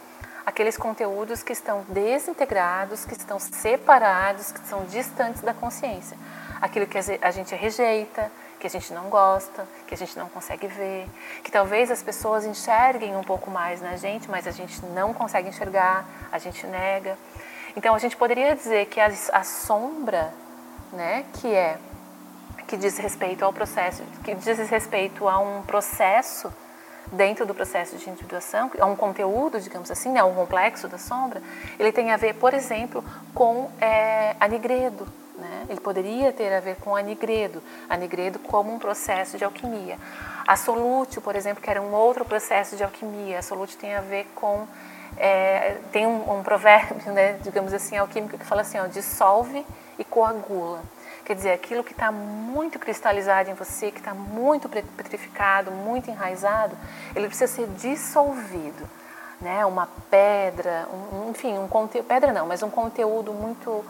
[0.45, 6.17] àqueles conteúdos que estão desintegrados, que estão separados, que são distantes da consciência.
[6.61, 10.67] Aquilo que a gente rejeita, que a gente não gosta, que a gente não consegue
[10.67, 11.09] ver,
[11.43, 15.49] que talvez as pessoas enxerguem um pouco mais na gente, mas a gente não consegue
[15.49, 17.17] enxergar, a gente nega.
[17.75, 20.31] Então a gente poderia dizer que a, a sombra,
[20.93, 21.79] né, que é
[22.67, 26.53] que diz respeito ao processo, que diz respeito a um processo
[27.11, 31.41] dentro do processo de individuação, a um conteúdo, digamos assim, né, um complexo da sombra,
[31.79, 35.05] ele tem a ver, por exemplo, com é, a nigredo.
[35.69, 39.97] Ele poderia ter a ver com a nigredo, a nigredo como um processo de alquimia.
[40.47, 40.55] A
[41.21, 43.39] por exemplo, que era um outro processo de alquimia.
[43.39, 43.41] A
[43.77, 44.67] tem a ver com
[45.17, 49.65] é, tem um, um, provérbio, né, digamos assim, alquímico que fala assim, ó, dissolve
[49.99, 50.81] e coagula.
[51.25, 56.75] Quer dizer, aquilo que está muito cristalizado em você, que está muito petrificado, muito enraizado,
[57.15, 58.89] ele precisa ser dissolvido.
[59.39, 59.65] Né?
[59.65, 63.83] Uma pedra, um, enfim, um conteúdo, pedra não, mas um conteúdo muito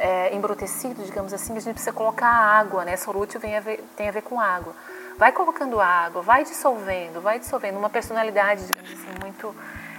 [0.00, 2.96] é, embrutecido, digamos assim, a gente precisa colocar água, né?
[2.96, 4.74] Solútil tem a ver, tem a ver com água.
[5.18, 7.76] Vai colocando água, vai dissolvendo, vai dissolvendo.
[7.76, 9.54] Uma personalidade, digamos assim, muito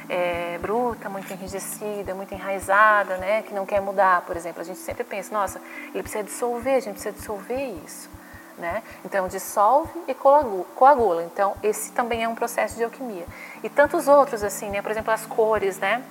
[0.10, 4.60] é, bruta, muito enrijecida, muito enraizada, né, que não quer mudar, por exemplo.
[4.62, 5.62] A gente sempre pensa, nossa,
[5.94, 8.10] ele precisa dissolver, a gente precisa dissolver isso.
[8.58, 8.82] Né?
[9.06, 11.24] Então, dissolve e coagula.
[11.24, 13.26] Então, esse também é um processo de alquimia.
[13.64, 14.82] E tantos outros, assim, né?
[14.82, 16.04] por exemplo, as cores, né?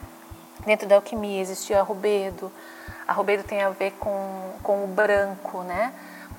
[0.64, 2.50] Dentro da alquimia existia rubedo.
[3.11, 5.92] A rubedo tem a ver com, com o branco, né?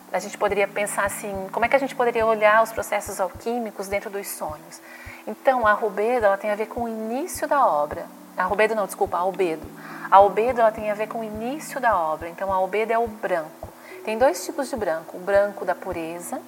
[0.10, 3.90] a gente poderia pensar assim, como é que a gente poderia olhar os processos alquímicos
[3.90, 4.82] dentro dos sonhos?
[5.28, 8.06] Então, a rubedo ela tem a ver com o início da obra.
[8.38, 9.68] A rubedo não, desculpa, a albedo.
[10.10, 12.30] A albedo ela tem a ver com o início da obra.
[12.30, 13.68] Então, a albedo é o branco.
[14.06, 15.18] Tem dois tipos de branco.
[15.18, 16.42] O branco da pureza,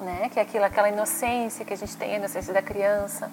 [0.00, 3.30] né, que é aquilo, aquela inocência que a gente tem, a inocência da criança,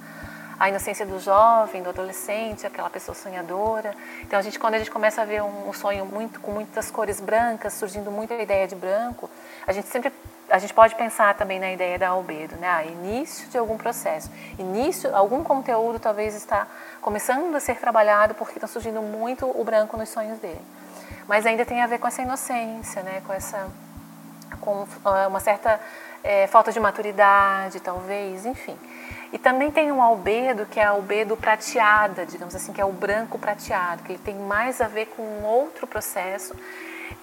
[0.60, 3.94] a inocência do jovem, do adolescente, aquela pessoa sonhadora.
[4.24, 7.20] Então a gente quando a gente começa a ver um, sonho muito com muitas cores
[7.20, 9.30] brancas, surgindo muita ideia de branco,
[9.68, 10.12] a gente sempre
[10.48, 12.68] a gente pode pensar também na ideia da albedo, né?
[12.68, 16.68] Ah, início de algum processo, início, algum conteúdo talvez está
[17.02, 20.62] começando a ser trabalhado porque está surgindo muito o branco nos sonhos dele.
[21.28, 23.24] Mas ainda tem a ver com essa inocência, né?
[23.26, 23.68] Com essa,
[24.62, 25.80] com ah, uma certa
[26.24, 28.78] é, falta de maturidade, talvez, enfim.
[29.34, 33.38] E também tem um albedo que é albedo prateada, digamos assim, que é o branco
[33.38, 36.56] prateado, que ele tem mais a ver com um outro processo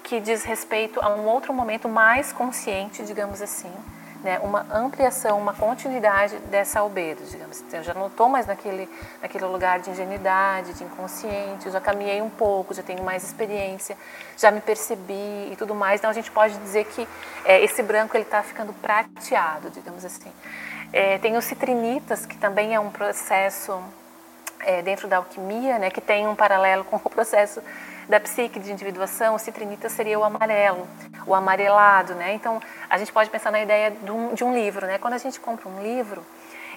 [0.03, 3.73] que diz respeito a um outro momento mais consciente, digamos assim,
[4.23, 4.39] né?
[4.41, 7.77] uma ampliação, uma continuidade dessa albedo, digamos assim.
[7.77, 8.89] Eu já não estou mais naquele,
[9.21, 13.97] naquele lugar de ingenuidade, de inconsciente, eu já caminhei um pouco, já tenho mais experiência,
[14.37, 16.01] já me percebi e tudo mais.
[16.01, 17.07] Então a gente pode dizer que
[17.45, 20.33] é, esse branco ele está ficando prateado, digamos assim.
[20.93, 23.83] É, tem os citrinitas, que também é um processo
[24.61, 27.63] é, dentro da alquimia, né, que tem um paralelo com o processo
[28.09, 29.35] da psique de individuação.
[29.35, 30.87] O citrinita seria o amarelo,
[31.27, 32.15] o amarelado.
[32.15, 32.35] Né?
[32.35, 34.87] Então, a gente pode pensar na ideia de um, de um livro.
[34.87, 34.99] Né?
[34.99, 36.23] Quando a gente compra um livro,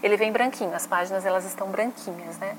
[0.01, 2.37] ele vem branquinho, as páginas elas estão branquinhas.
[2.37, 2.55] Né?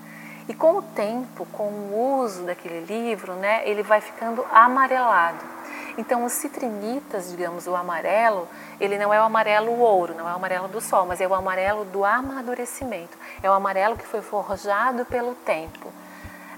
[0.49, 5.56] E com o tempo, com o uso daquele livro, né, ele vai ficando amarelado.
[5.99, 8.47] Então, os citrinitas, digamos, o amarelo,
[8.79, 11.35] ele não é o amarelo ouro, não é o amarelo do sol, mas é o
[11.35, 13.17] amarelo do amadurecimento.
[13.43, 15.91] É o amarelo que foi forjado pelo tempo.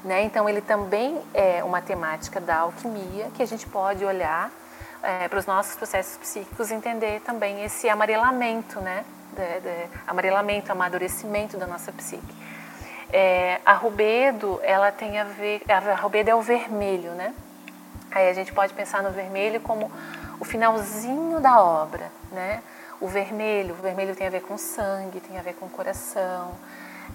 [0.04, 0.22] Né?
[0.22, 4.50] Então, ele também é uma temática da alquimia que a gente pode olhar
[5.02, 9.04] é, para os nossos processos psíquicos entender também esse amarelamento, né?
[9.32, 12.34] De, de, amarelamento, amadurecimento da nossa psique.
[13.12, 17.32] É, a rubedo, ela tem a ver, a rubedo é o vermelho, né?
[18.10, 19.90] Aí a gente pode pensar no vermelho como
[20.40, 22.62] o finalzinho da obra, né?
[23.00, 26.52] O vermelho, o vermelho tem a ver com sangue, tem a ver com coração,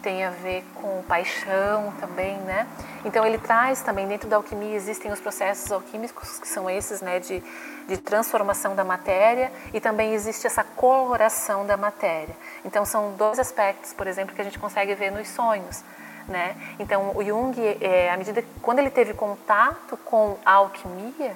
[0.02, 2.68] tem a ver com paixão também, né?
[3.06, 7.20] Então ele traz também dentro da alquimia existem os processos alquímicos que são esses, né,
[7.20, 7.44] de,
[7.88, 12.36] de transformação da matéria e também existe essa coloração da matéria.
[12.64, 15.84] Então são dois aspectos, por exemplo, que a gente consegue ver nos sonhos.
[16.28, 16.56] Né?
[16.80, 21.36] Então, o Jung, é, à medida quando ele teve contato com a alquimia,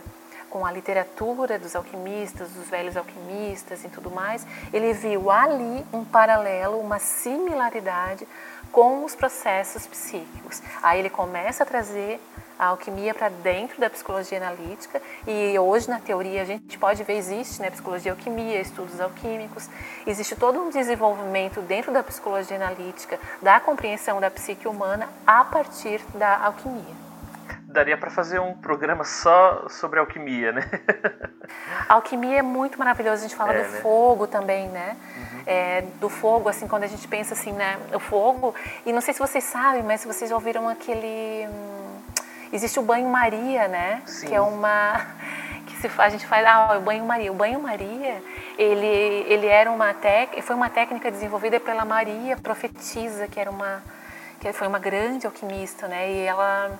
[0.49, 6.05] com a literatura dos alquimistas, dos velhos alquimistas e tudo mais, ele viu ali um
[6.05, 8.27] paralelo, uma similaridade
[8.71, 10.61] com os processos psíquicos.
[10.81, 12.19] Aí ele começa a trazer
[12.57, 17.17] a alquimia para dentro da psicologia analítica e hoje na teoria a gente pode ver
[17.17, 19.69] existe né psicologia alquimia estudos alquímicos
[20.07, 26.01] existe todo um desenvolvimento dentro da psicologia analítica da compreensão da psique humana a partir
[26.15, 27.06] da alquimia
[27.67, 30.63] daria para fazer um programa só sobre alquimia, né?
[31.87, 33.25] A alquimia é muito maravilhosa.
[33.25, 33.79] A gente fala é, do né?
[33.81, 34.95] fogo também, né?
[35.17, 35.43] Uhum.
[35.45, 37.77] É, do fogo, assim, quando a gente pensa assim, né?
[37.93, 38.55] O fogo.
[38.85, 41.47] E não sei se vocês sabem, mas se vocês já ouviram aquele.
[41.47, 41.87] Hum,
[42.51, 44.01] Existe o banho-maria, né?
[44.05, 44.27] Sim.
[44.27, 45.05] Que é uma
[45.67, 47.31] que se a gente faz ah, o banho-maria.
[47.31, 48.23] O banho-maria,
[48.57, 53.83] ele ele era uma tec, foi uma técnica desenvolvida pela Maria Profetisa, que era uma
[54.39, 56.09] que foi uma grande alquimista, né?
[56.09, 56.71] E ela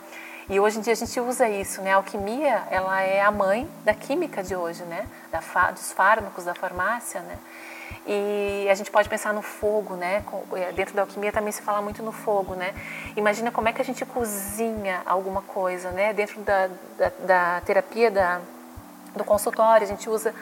[0.50, 1.92] e hoje em dia a gente usa isso, né?
[1.92, 5.06] A alquimia, ela é a mãe da química de hoje, né?
[5.30, 7.38] Da, dos fármacos, da farmácia, né?
[8.06, 10.24] E a gente pode pensar no fogo, né?
[10.54, 12.74] É, dentro da alquimia também se fala muito no fogo, né?
[13.18, 16.14] Imagina como é que a gente cozinha alguma coisa, né?
[16.14, 18.40] Dentro da, da, da terapia da,
[19.14, 20.34] do consultório, a gente usa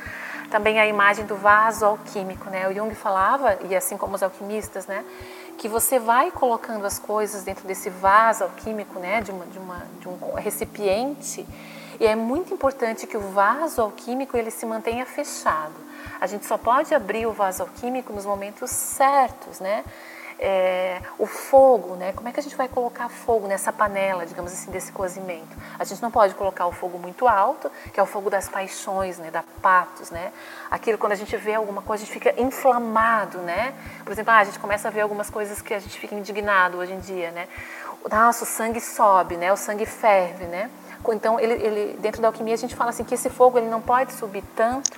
[0.51, 2.67] também a imagem do vaso alquímico, né?
[2.69, 5.03] O Jung falava, e assim como os alquimistas, né?
[5.57, 9.21] Que você vai colocando as coisas dentro desse vaso alquímico, né?
[9.21, 11.45] De, uma, de, uma, de um recipiente.
[11.99, 15.73] E é muito importante que o vaso alquímico ele se mantenha fechado.
[16.19, 19.83] A gente só pode abrir o vaso alquímico nos momentos certos, né?
[20.37, 22.11] É, o fogo, né?
[22.11, 25.55] Como é que a gente vai colocar fogo nessa panela, digamos assim, desse cozimento?
[25.79, 29.17] A gente não pode colocar o fogo muito alto, que é o fogo das paixões,
[29.17, 29.31] né?
[29.31, 30.33] Da patos, né?
[30.69, 33.73] Aquilo quando a gente vê alguma coisa, a gente fica inflamado, né?
[34.03, 36.77] Por exemplo, ah, a gente começa a ver algumas coisas que a gente fica indignado
[36.77, 37.47] hoje em dia, né?
[38.11, 39.51] Nossa, o sangue sobe, né?
[39.53, 40.69] O sangue ferve, né?
[41.13, 43.81] Então, ele, ele, dentro da alquimia, a gente fala assim que esse fogo ele não
[43.81, 44.97] pode subir tanto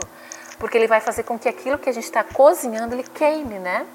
[0.60, 3.86] porque ele vai fazer com que aquilo que a gente está cozinhando ele queime, né?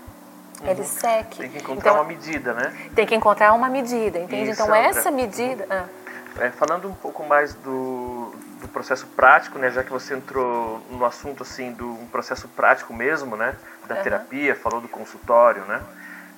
[0.62, 0.70] Uhum.
[0.70, 1.38] Ele seque.
[1.38, 2.90] Tem que encontrar então, uma medida, né?
[2.94, 4.50] Tem que encontrar uma medida, entende?
[4.50, 5.66] Isso, então essa medida.
[5.68, 5.84] Ah.
[6.38, 9.70] É, falando um pouco mais do, do processo prático, né?
[9.70, 13.54] Já que você entrou no assunto assim do um processo prático mesmo, né?
[13.86, 14.02] Da uhum.
[14.02, 15.82] terapia, falou do consultório, né?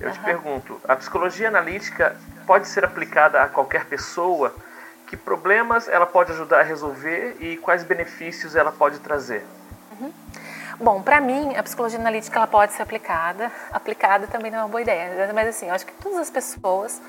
[0.01, 0.15] Eu uhum.
[0.15, 2.17] te pergunto, a psicologia analítica
[2.47, 4.55] pode ser aplicada a qualquer pessoa?
[5.07, 9.45] Que problemas ela pode ajudar a resolver e quais benefícios ela pode trazer?
[9.93, 10.13] Uhum.
[10.81, 13.51] Bom, para mim, a psicologia analítica ela pode ser aplicada.
[13.73, 17.01] Aplicada também não é uma boa ideia, mas assim, eu acho que todas as pessoas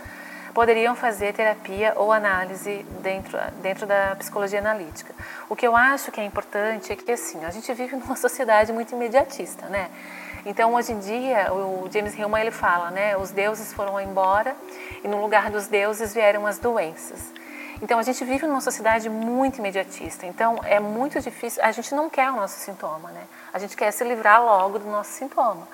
[0.54, 5.14] poderiam fazer terapia ou análise dentro, dentro da psicologia analítica.
[5.50, 8.72] O que eu acho que é importante é que assim, a gente vive numa sociedade
[8.72, 9.90] muito imediatista, né?
[10.46, 14.56] Então, hoje em dia, o James Hillman ele fala, né, os deuses foram embora
[15.04, 17.34] e no lugar dos deuses vieram as doenças.
[17.82, 20.26] Então, a gente vive numa sociedade muito imediatista.
[20.26, 21.64] Então, é muito difícil.
[21.64, 23.24] A gente não quer o nosso sintoma, né?
[23.56, 25.66] A gente quer se livrar logo do nosso sintoma.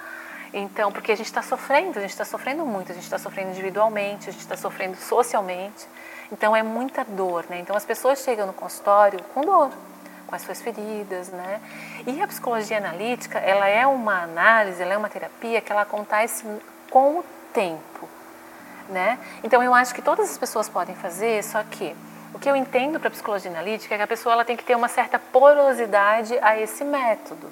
[0.53, 3.49] Então, porque a gente está sofrendo, a gente está sofrendo muito, a gente está sofrendo
[3.49, 5.87] individualmente, a gente está sofrendo socialmente.
[6.31, 7.57] Então, é muita dor, né?
[7.57, 9.71] Então, as pessoas chegam no consultório com dor,
[10.27, 11.59] com as suas feridas, né?
[12.05, 16.45] E a psicologia analítica, ela é uma análise, ela é uma terapia que ela acontece
[16.91, 18.07] com o tempo,
[18.89, 19.17] né?
[19.43, 21.95] Então, eu acho que todas as pessoas podem fazer, só que
[22.31, 24.63] o que eu entendo para a psicologia analítica é que a pessoa ela tem que
[24.63, 27.51] ter uma certa porosidade a esse método,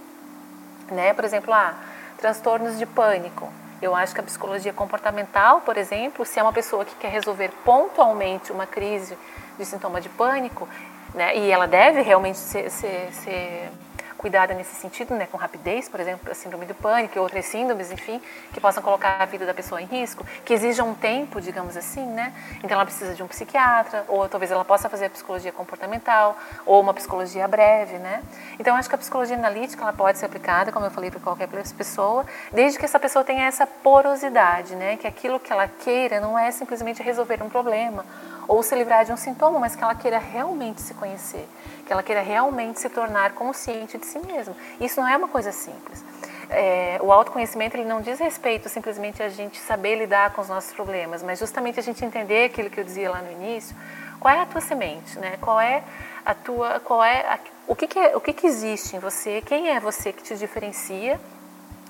[0.93, 1.13] né?
[1.13, 1.75] Por exemplo, ah,
[2.17, 3.51] transtornos de pânico.
[3.81, 7.49] Eu acho que a psicologia comportamental, por exemplo, se é uma pessoa que quer resolver
[7.63, 9.17] pontualmente uma crise
[9.57, 10.67] de sintoma de pânico,
[11.13, 13.71] né, e ela deve realmente ser, ser, ser
[14.19, 17.89] cuidada nesse sentido, né, com rapidez, por exemplo, a síndrome do pânico e outras síndromes,
[17.89, 18.21] enfim,
[18.53, 22.05] que possam colocar a vida da pessoa em risco, que exijam um tempo, digamos assim,
[22.05, 22.33] né?
[22.61, 26.81] Então ela precisa de um psiquiatra, ou talvez ela possa fazer a psicologia comportamental, ou
[26.81, 28.21] uma psicologia breve, né?
[28.59, 31.47] Então acho que a psicologia analítica ela pode ser aplicada, como eu falei, para qualquer
[31.47, 34.97] pessoa, desde que essa pessoa tenha essa porosidade, né?
[34.97, 38.03] Que aquilo que ela queira não é simplesmente resolver um problema
[38.49, 41.47] ou se livrar de um sintoma, mas que ela queira realmente se conhecer,
[41.89, 44.55] que ela queira realmente se tornar consciente de si mesma.
[44.79, 46.05] Isso não é uma coisa simples.
[46.47, 50.71] É, o autoconhecimento ele não diz respeito simplesmente a gente saber lidar com os nossos
[50.71, 53.75] problemas, mas justamente a gente entender aquilo que eu dizia lá no início.
[54.19, 55.37] Qual é a tua semente, né?
[55.41, 55.83] Qual é
[56.23, 59.41] a tua, qual é a, o que, que é, o que, que existe em você?
[59.41, 61.19] Quem é você que te diferencia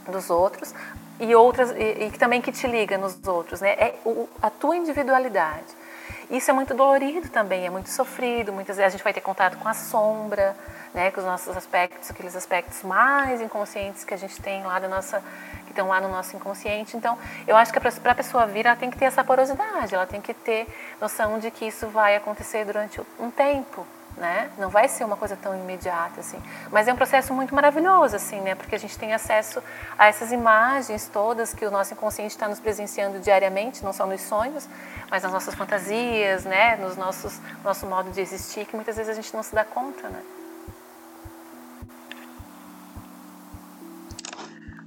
[0.07, 0.73] dos outros
[1.19, 3.71] e outras e, e também que te liga nos outros, né?
[3.71, 5.77] É o, a tua individualidade.
[6.29, 8.53] Isso é muito dolorido também, é muito sofrido.
[8.53, 10.55] Muitas vezes a gente vai ter contato com a sombra,
[10.93, 14.87] né, com os nossos aspectos, aqueles aspectos mais inconscientes que a gente tem lá da
[14.87, 15.23] nossa,
[15.65, 16.95] que estão lá no nosso inconsciente.
[16.95, 17.17] Então,
[17.47, 20.21] eu acho que para a pessoa vir, ela tem que ter essa porosidade, ela tem
[20.21, 20.67] que ter
[21.01, 23.85] noção de que isso vai acontecer durante um tempo,
[24.17, 24.49] né?
[24.57, 26.41] Não vai ser uma coisa tão imediata assim,
[26.71, 28.55] mas é um processo muito maravilhoso assim, né?
[28.55, 29.61] Porque a gente tem acesso
[29.97, 34.21] a essas imagens todas que o nosso inconsciente está nos presenciando diariamente, não só nos
[34.21, 34.67] sonhos,
[35.09, 36.75] mas nas nossas fantasias, né?
[36.75, 40.09] Nos nossos nosso modo de existir que muitas vezes a gente não se dá conta,
[40.09, 40.21] né?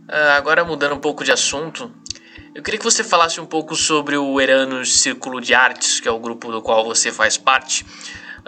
[0.08, 1.90] Uh, agora mudando um pouco de assunto,
[2.54, 6.10] eu queria que você falasse um pouco sobre o Eranos Círculo de Artes, que é
[6.10, 7.86] o grupo do qual você faz parte.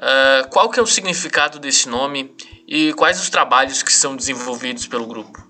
[0.04, 2.36] Uh, qual que é o significado desse nome
[2.68, 5.42] e quais os trabalhos que são desenvolvidos pelo grupo?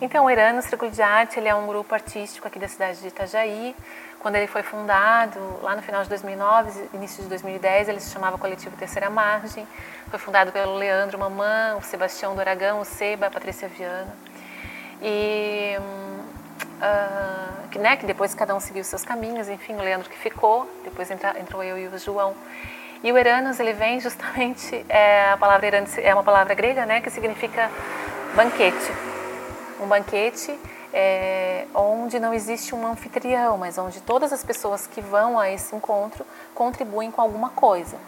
[0.00, 3.08] Então, o Erano Círculo de Arte ele é um grupo artístico aqui da cidade de
[3.08, 3.76] Itajaí.
[4.18, 8.38] Quando ele foi fundado, lá no final de 2009, início de 2010, ele se chamava
[8.38, 9.68] Coletivo Terceira Margem.
[10.08, 14.16] Foi fundado pelo Leandro Mamã, o Sebastião do Aragão, o Seba, a Patrícia Viana.
[15.02, 15.76] E
[16.76, 20.68] uh, que, né, que depois cada um seguiu seus caminhos, enfim, o Leandro que ficou,
[20.84, 22.34] depois entra, entrou eu e o João.
[23.02, 27.00] E o Eranos, ele vem justamente, é, a palavra Eranos é uma palavra grega, né,
[27.00, 27.70] que significa
[28.34, 28.92] banquete.
[29.80, 30.58] Um banquete
[30.92, 35.76] é, onde não existe um anfitrião, mas onde todas as pessoas que vão a esse
[35.76, 36.24] encontro
[36.54, 37.98] contribuem com alguma coisa.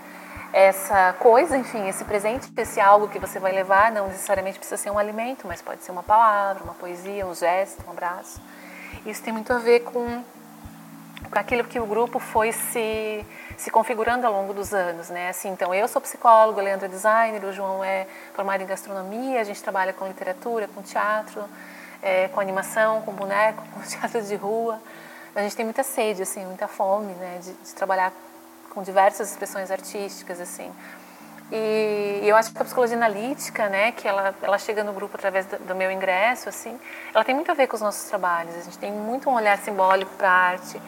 [0.51, 4.91] Essa coisa, enfim, esse presente, esse algo que você vai levar, não necessariamente precisa ser
[4.91, 8.41] um alimento, mas pode ser uma palavra, uma poesia, um gesto, um abraço.
[9.07, 10.23] Isso tem muito a ver com,
[11.31, 13.25] com aquilo que o grupo foi se,
[13.57, 15.29] se configurando ao longo dos anos, né?
[15.29, 19.41] Assim, então, eu sou psicólogo, o Leandro é designer, o João é formado em gastronomia,
[19.41, 21.45] a gente trabalha com literatura, com teatro,
[22.03, 24.81] é, com animação, com boneco, com teatro de rua.
[25.35, 28.13] A gente tem muita sede, assim, muita fome, né, de, de trabalhar
[28.71, 30.73] com diversas expressões artísticas, assim.
[31.51, 35.47] E eu acho que a psicologia analítica, né, que ela, ela chega no grupo através
[35.47, 36.79] do, do, meu ingresso, assim,
[37.15, 38.55] ela tem muito a ver com os nossos trabalhos.
[38.55, 40.81] A gente tem muito um olhar simbólico para a arte,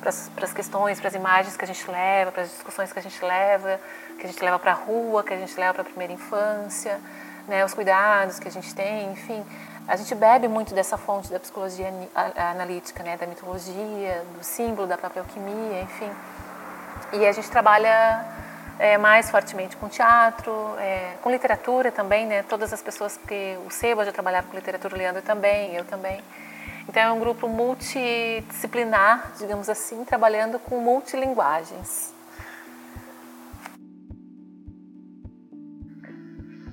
[0.00, 3.02] para as questões, para as imagens que a gente leva, para as discussões que a
[3.02, 3.78] gente leva,
[4.18, 6.98] que a gente leva para a rua, que a gente leva para a primeira infância,
[7.46, 9.44] né, os cuidados que a gente tem, enfim.
[9.86, 11.92] A gente bebe muito dessa fonte da psicologia
[12.36, 16.10] analítica, né, da mitologia, do símbolo, da própria alquimia, enfim.
[17.12, 18.24] E a gente trabalha
[18.78, 22.42] é, mais fortemente com teatro, é, com literatura também, né?
[22.44, 26.22] Todas as pessoas que o Seba já trabalhava com literatura, o Leandro também, eu também.
[26.88, 32.14] Então é um grupo multidisciplinar, digamos assim, trabalhando com multilinguagens.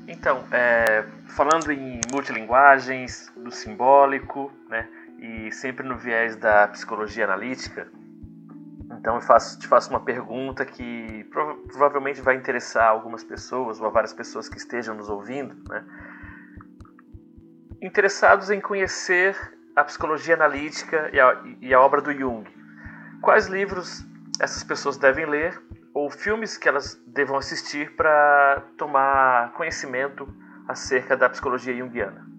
[0.07, 1.03] Então, é,
[1.35, 4.87] falando em multilinguagens, do simbólico, né,
[5.19, 7.87] e sempre no viés da psicologia analítica,
[8.91, 13.87] então eu faço, te faço uma pergunta que prova provavelmente vai interessar algumas pessoas ou
[13.87, 15.83] a várias pessoas que estejam nos ouvindo, né?
[17.81, 19.35] Interessados em conhecer
[19.75, 22.47] a psicologia analítica e a, e a obra do Jung,
[23.21, 24.05] quais livros
[24.39, 25.61] essas pessoas devem ler
[25.93, 30.27] ou filmes que elas devam assistir para tomar conhecimento
[30.67, 32.34] acerca da psicologia junguiana?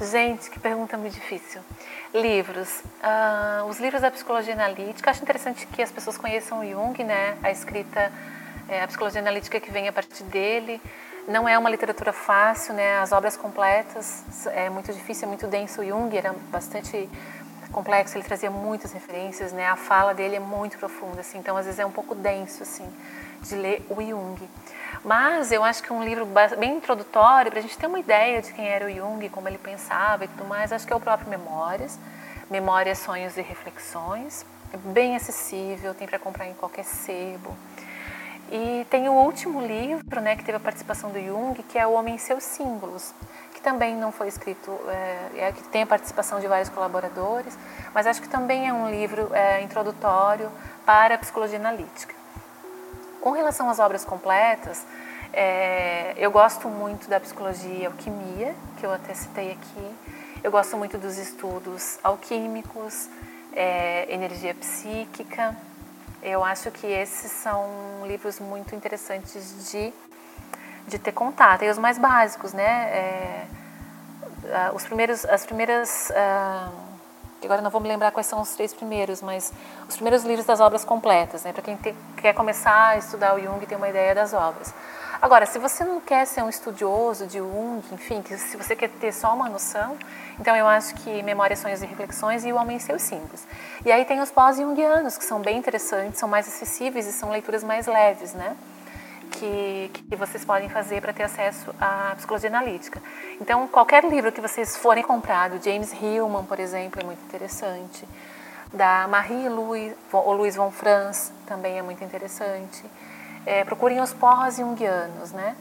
[0.00, 1.62] Gente, que pergunta muito difícil.
[2.12, 2.68] Livros.
[3.02, 5.10] Uh, os livros da psicologia analítica.
[5.10, 7.38] Acho interessante que as pessoas conheçam Jung, né?
[7.42, 8.12] A escrita,
[8.68, 10.82] é, a psicologia analítica que vem a partir dele.
[11.26, 12.98] Não é uma literatura fácil, né?
[12.98, 15.82] As obras completas é muito difícil, é muito denso.
[15.82, 17.08] Jung era bastante
[17.72, 19.66] complexo, ele trazia muitas referências, né?
[19.66, 21.38] A fala dele é muito profunda, assim.
[21.38, 22.86] Então, às vezes é um pouco denso, assim,
[23.40, 24.46] de ler o Jung.
[25.06, 26.26] Mas eu acho que um livro
[26.58, 29.56] bem introdutório, para a gente ter uma ideia de quem era o Jung, como ele
[29.56, 31.96] pensava e tudo mais, acho que é o próprio Memórias.
[32.50, 34.44] Memórias, Sonhos e Reflexões.
[34.74, 37.56] É bem acessível, tem para comprar em qualquer sebo.
[38.50, 41.92] E tem o último livro, né, que teve a participação do Jung, que é O
[41.92, 43.14] Homem e Seus Símbolos,
[43.54, 47.56] que também não foi escrito, é, é, que tem a participação de vários colaboradores,
[47.94, 50.50] mas acho que também é um livro é, introdutório
[50.84, 52.15] para a psicologia analítica.
[53.26, 54.86] Com relação às obras completas,
[55.32, 59.96] é, eu gosto muito da psicologia alquimia, que eu até citei aqui.
[60.44, 63.08] Eu gosto muito dos estudos alquímicos,
[63.52, 65.56] é, energia psíquica.
[66.22, 67.68] Eu acho que esses são
[68.06, 69.92] livros muito interessantes de,
[70.86, 71.64] de ter contato.
[71.64, 72.90] E os mais básicos, né?
[72.96, 73.46] É,
[74.72, 76.12] os primeiros, as primeiras
[77.42, 79.52] ah, agora não vou me lembrar quais são os três primeiros, mas
[79.88, 83.40] os primeiros livros das obras completas, né, para quem te, quer começar a estudar o
[83.40, 84.72] Jung e ter uma ideia das obras.
[85.20, 88.90] Agora, se você não quer ser um estudioso de Jung, enfim, que se você quer
[88.90, 89.96] ter só uma noção,
[90.38, 93.42] então eu acho que Memórias, Sonhos e Reflexões e O Homem e Seus Símbolos.
[93.84, 97.64] E aí tem os pós-jungianos, que são bem interessantes, são mais acessíveis e são leituras
[97.64, 98.56] mais leves, né?
[99.26, 103.02] Que, que vocês podem fazer para ter acesso à psicologia analítica.
[103.40, 108.06] Então, qualquer livro que vocês forem comprar, do James Hillman, por exemplo, é muito interessante.
[108.72, 112.84] Da Marie-Louise ou Louise von Franz também é muito interessante.
[113.44, 115.56] É, procurem os pós-jungianos, né?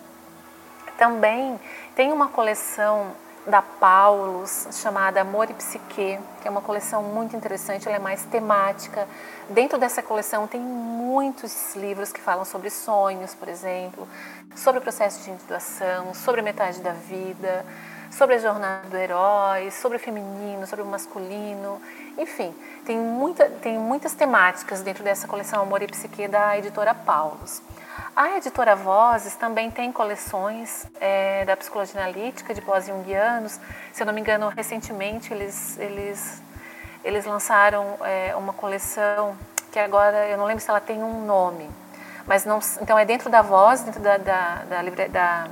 [0.98, 1.60] Também
[1.96, 3.12] tem uma coleção
[3.46, 8.24] da Paulus, chamada Amor e Psique, que é uma coleção muito interessante, ela é mais
[8.26, 9.08] temática.
[9.50, 14.08] Dentro dessa coleção tem muitos livros que falam sobre sonhos, por exemplo,
[14.56, 17.66] sobre o processo de individuação, sobre a metade da vida,
[18.12, 21.80] sobre a jornada do herói, sobre o feminino, sobre o masculino,
[22.18, 22.54] enfim,
[22.86, 27.62] tem, muita, tem muitas temáticas dentro dessa coleção Amor e Psique da editora Paulus.
[28.16, 33.60] A editora Vozes também tem coleções é, da psicologia analítica de pós-jungianos.
[33.92, 36.42] Se eu não me engano, recentemente eles, eles,
[37.04, 39.36] eles lançaram é, uma coleção
[39.72, 41.70] que agora eu não lembro se ela tem um nome,
[42.26, 45.48] mas não, então é dentro da Voz, dentro da, da, da, da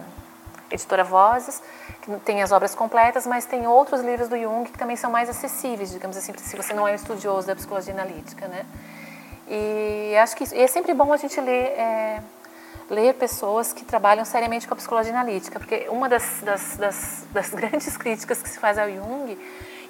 [0.72, 1.62] editora Vozes,
[2.02, 5.30] que tem as obras completas, mas tem outros livros do Jung que também são mais
[5.30, 8.66] acessíveis, digamos assim, se você não é um estudioso da psicologia analítica, né?
[9.56, 12.24] E acho que é sempre bom a gente ler é,
[12.90, 17.50] ler pessoas que trabalham seriamente com a psicologia analítica, porque uma das, das, das, das
[17.54, 19.38] grandes críticas que se faz ao Jung,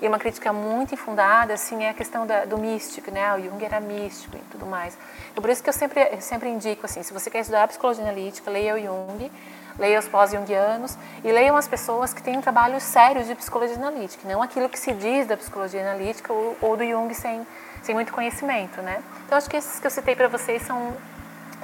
[0.02, 3.34] e uma crítica muito infundada, assim, é a questão da, do místico, né?
[3.36, 4.98] O Jung era místico e tudo mais.
[5.32, 8.04] Então, por isso que eu sempre, eu sempre indico, assim, se você quer estudar psicologia
[8.04, 9.32] analítica, leia o Jung,
[9.80, 14.28] leia os pós-jungianos e leiam as pessoas que têm um trabalho sério de psicologia analítica,
[14.28, 17.48] não aquilo que se diz da psicologia analítica ou, ou do Jung sem,
[17.84, 19.04] sem muito conhecimento, né?
[19.26, 20.98] Então, acho que esses que eu citei para vocês são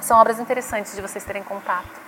[0.02, 2.00] são obras interessantes de vocês terem contato.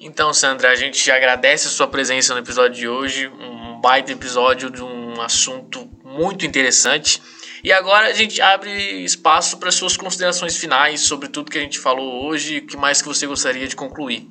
[0.00, 4.70] Então, Sandra, a gente agradece a sua presença no episódio de hoje, um baita episódio
[4.70, 7.20] de um assunto muito interessante.
[7.64, 8.70] E agora a gente abre
[9.02, 12.76] espaço para suas considerações finais sobre tudo que a gente falou hoje e o que
[12.76, 14.28] mais que você gostaria de concluir.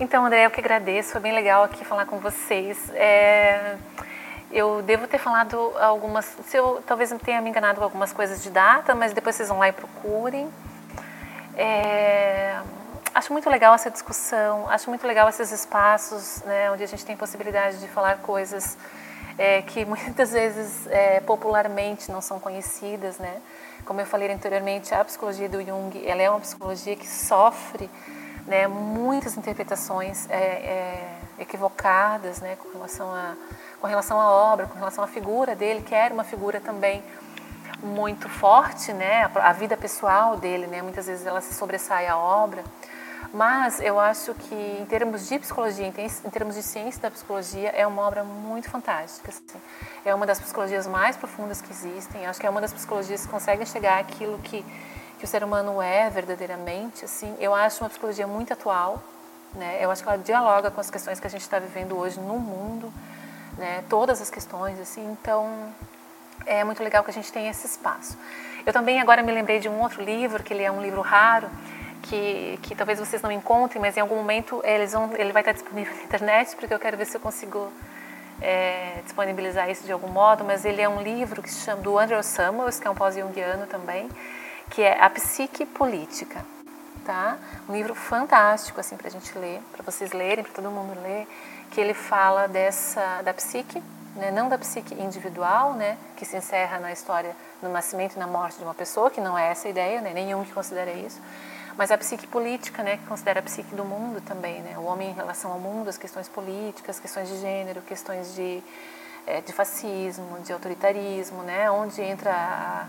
[0.00, 2.90] Então, André, eu que agradeço, foi bem legal aqui falar com vocês.
[2.94, 3.76] É...
[4.50, 8.50] Eu devo ter falado algumas, se eu talvez tenha me enganado com algumas coisas de
[8.50, 10.50] data, mas depois vocês vão lá e procurem.
[11.56, 12.58] É,
[13.14, 17.16] acho muito legal essa discussão, acho muito legal esses espaços né, onde a gente tem
[17.16, 18.76] possibilidade de falar coisas
[19.38, 23.40] é, que muitas vezes é, popularmente não são conhecidas, né?
[23.84, 27.88] Como eu falei anteriormente, a psicologia do Jung, ela é uma psicologia que sofre
[28.46, 33.34] né, muitas interpretações é, é, equivocadas, né, com relação a
[33.80, 37.02] com relação à obra, com relação à figura dele, que era uma figura também
[37.82, 42.16] muito forte, né, a, a vida pessoal dele, né, muitas vezes ela se sobressai à
[42.16, 42.62] obra.
[43.32, 47.86] Mas eu acho que, em termos de psicologia, em termos de ciência da psicologia, é
[47.86, 49.30] uma obra muito fantástica.
[49.30, 49.60] Assim.
[50.04, 52.26] É uma das psicologias mais profundas que existem.
[52.26, 54.64] Acho que é uma das psicologias que conseguem chegar àquilo que,
[55.16, 57.04] que o ser humano é verdadeiramente.
[57.04, 57.32] Assim.
[57.38, 59.00] Eu acho uma psicologia muito atual.
[59.54, 59.78] Né?
[59.80, 62.38] Eu acho que ela dialoga com as questões que a gente está vivendo hoje no
[62.38, 62.92] mundo.
[63.56, 63.84] Né?
[63.88, 64.78] Todas as questões.
[64.80, 65.04] assim.
[65.12, 65.72] Então,
[66.46, 68.16] é muito legal que a gente tenha esse espaço.
[68.64, 71.48] Eu também agora me lembrei de um outro livro, que ele é um livro raro,
[72.02, 75.52] que, que talvez vocês não encontrem, mas em algum momento eles vão, ele vai estar
[75.52, 77.72] disponível na internet, porque eu quero ver se eu consigo
[78.40, 80.44] é, disponibilizar isso de algum modo.
[80.44, 83.66] Mas ele é um livro que se chama do Andrew Samuels, que é um pós-junguiano
[83.66, 84.08] também,
[84.70, 86.44] que é A Psique Política.
[87.68, 91.26] Um livro fantástico assim para a gente ler, para vocês lerem, para todo mundo ler,
[91.70, 93.82] que ele fala dessa da psique,
[94.16, 94.30] né?
[94.30, 95.96] não da psique individual, né?
[96.16, 99.38] que se encerra na história no nascimento e na morte de uma pessoa, que não
[99.38, 100.12] é essa a ideia, né?
[100.12, 101.20] nenhum que considera isso,
[101.76, 105.10] mas a psique política, né, que considera a psique do mundo também, né, o homem
[105.10, 108.62] em relação ao mundo, as questões políticas, questões de gênero, questões de,
[109.26, 112.86] é, de fascismo, de autoritarismo, né, onde entra a,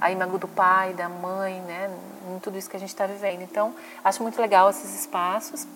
[0.00, 1.90] a do pai, da mãe, né,
[2.34, 3.42] em tudo isso que a gente está vivendo.
[3.42, 5.66] Então, acho muito legal esses espaços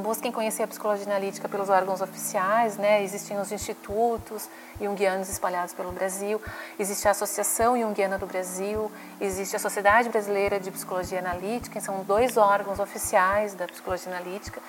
[0.00, 3.02] busquem conhecer a psicologia analítica pelos órgãos oficiais, né?
[3.02, 4.48] Existem os institutos
[4.80, 6.40] junguianos espalhados pelo Brasil,
[6.78, 12.36] existe a Associação Junguiana do Brasil, existe a Sociedade Brasileira de Psicologia Analítica, são dois
[12.36, 14.60] órgãos oficiais da psicologia analítica.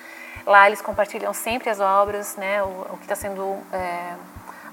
[0.46, 2.62] Lá eles compartilham sempre as obras, né?
[2.62, 4.14] O, o que está sendo é,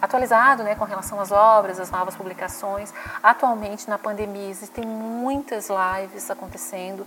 [0.06, 2.94] atualizado né, com relação às obras, às novas publicações.
[3.22, 7.06] Atualmente, na pandemia, existem muitas lives acontecendo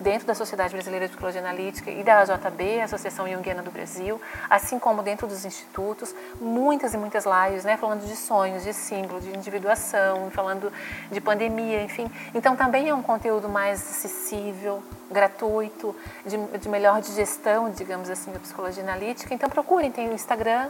[0.00, 4.78] dentro da Sociedade Brasileira de Psicologia Analítica e da AJB, Associação Junguiana do Brasil, assim
[4.78, 9.36] como dentro dos institutos, muitas e muitas lives, né, falando de sonhos, de símbolos, de
[9.36, 10.72] individuação, falando
[11.10, 12.10] de pandemia, enfim.
[12.34, 15.94] Então, também é um conteúdo mais acessível, gratuito,
[16.24, 19.34] de, de melhor digestão, digamos assim, da psicologia analítica.
[19.34, 20.68] Então, procurem, tem o Instagram,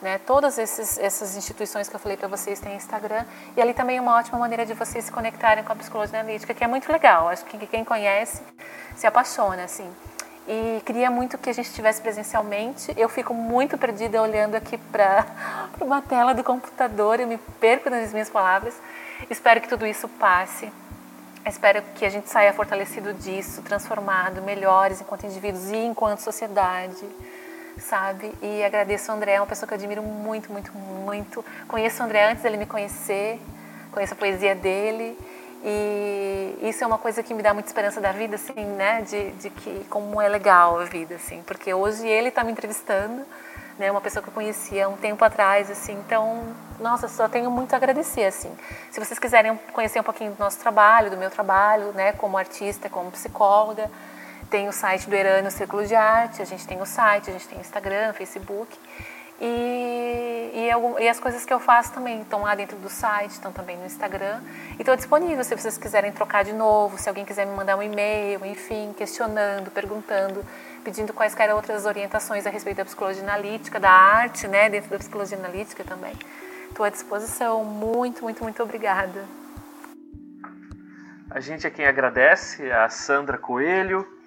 [0.00, 0.18] né?
[0.18, 3.24] Todas esses, essas instituições que eu falei para vocês têm Instagram
[3.56, 6.54] e ali também é uma ótima maneira de vocês se conectarem com a psicologia analítica,
[6.54, 7.28] que é muito legal.
[7.28, 8.42] Acho que quem conhece
[8.96, 9.90] se apaixona, assim.
[10.46, 12.94] E queria muito que a gente estivesse presencialmente.
[12.96, 15.26] Eu fico muito perdida olhando aqui para
[15.80, 18.74] uma tela do computador, eu me perco nas minhas palavras.
[19.28, 20.72] Espero que tudo isso passe.
[21.44, 27.06] Espero que a gente saia fortalecido disso, transformado, melhores enquanto indivíduos e enquanto sociedade
[27.80, 28.32] sabe?
[28.42, 31.44] E agradeço o André, é uma pessoa que eu admiro muito, muito, muito.
[31.66, 33.40] Conheço o André antes dele me conhecer,
[33.92, 35.18] conheço a poesia dele.
[35.64, 39.02] E isso é uma coisa que me dá muita esperança da vida, assim, né?
[39.02, 41.42] De, de que como é legal a vida, assim.
[41.42, 43.24] Porque hoje ele está me entrevistando,
[43.78, 43.90] né?
[43.90, 45.94] Uma pessoa que eu conhecia um tempo atrás, assim.
[45.94, 46.44] Então,
[46.78, 48.56] nossa, só tenho muito a agradecer, assim.
[48.90, 52.12] Se vocês quiserem conhecer um pouquinho do nosso trabalho, do meu trabalho, né?
[52.12, 53.90] Como artista, como psicóloga,
[54.48, 57.48] tem o site do Erânio Círculo de Arte, a gente tem o site, a gente
[57.48, 58.76] tem Instagram, Facebook.
[59.40, 63.30] E, e, algum, e, as coisas que eu faço também estão lá dentro do site,
[63.30, 64.40] estão também no Instagram.
[64.76, 67.82] E estou disponível se vocês quiserem trocar de novo, se alguém quiser me mandar um
[67.82, 70.44] e-mail, enfim, questionando, perguntando,
[70.82, 75.38] pedindo quaisquer outras orientações a respeito da psicologia analítica, da arte, né, dentro da psicologia
[75.38, 76.14] analítica também.
[76.68, 77.64] Estou à disposição.
[77.64, 79.24] Muito, muito, muito obrigada.
[81.30, 84.17] A gente é quem agradece, a Sandra Coelho,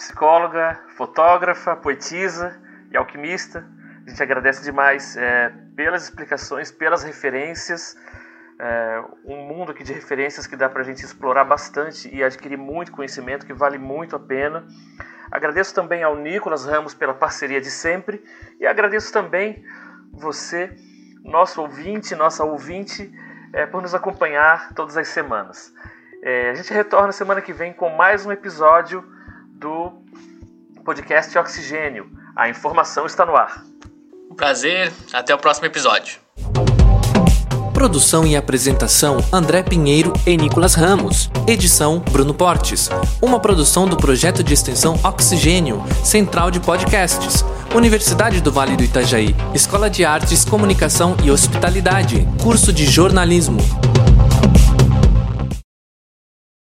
[0.00, 2.58] psicóloga, fotógrafa, poetisa
[2.90, 3.66] e alquimista.
[4.06, 7.98] A gente agradece demais é, pelas explicações, pelas referências.
[8.58, 12.56] É, um mundo aqui de referências que dá para a gente explorar bastante e adquirir
[12.56, 14.66] muito conhecimento, que vale muito a pena.
[15.30, 18.24] Agradeço também ao Nicolas Ramos pela parceria de sempre
[18.58, 19.62] e agradeço também
[20.14, 20.74] você,
[21.22, 23.12] nosso ouvinte, nossa ouvinte,
[23.52, 25.74] é, por nos acompanhar todas as semanas.
[26.22, 29.19] É, a gente retorna semana que vem com mais um episódio
[29.60, 29.92] do
[30.84, 32.10] podcast Oxigênio.
[32.34, 33.62] A informação está no ar.
[34.30, 36.18] Um prazer, até o próximo episódio.
[37.74, 41.30] Produção e apresentação André Pinheiro e Nicolas Ramos.
[41.46, 42.88] Edição Bruno Portes.
[43.20, 47.44] Uma produção do projeto de extensão Oxigênio, Central de Podcasts.
[47.74, 49.34] Universidade do Vale do Itajaí.
[49.54, 52.26] Escola de Artes, Comunicação e Hospitalidade.
[52.42, 53.58] Curso de Jornalismo.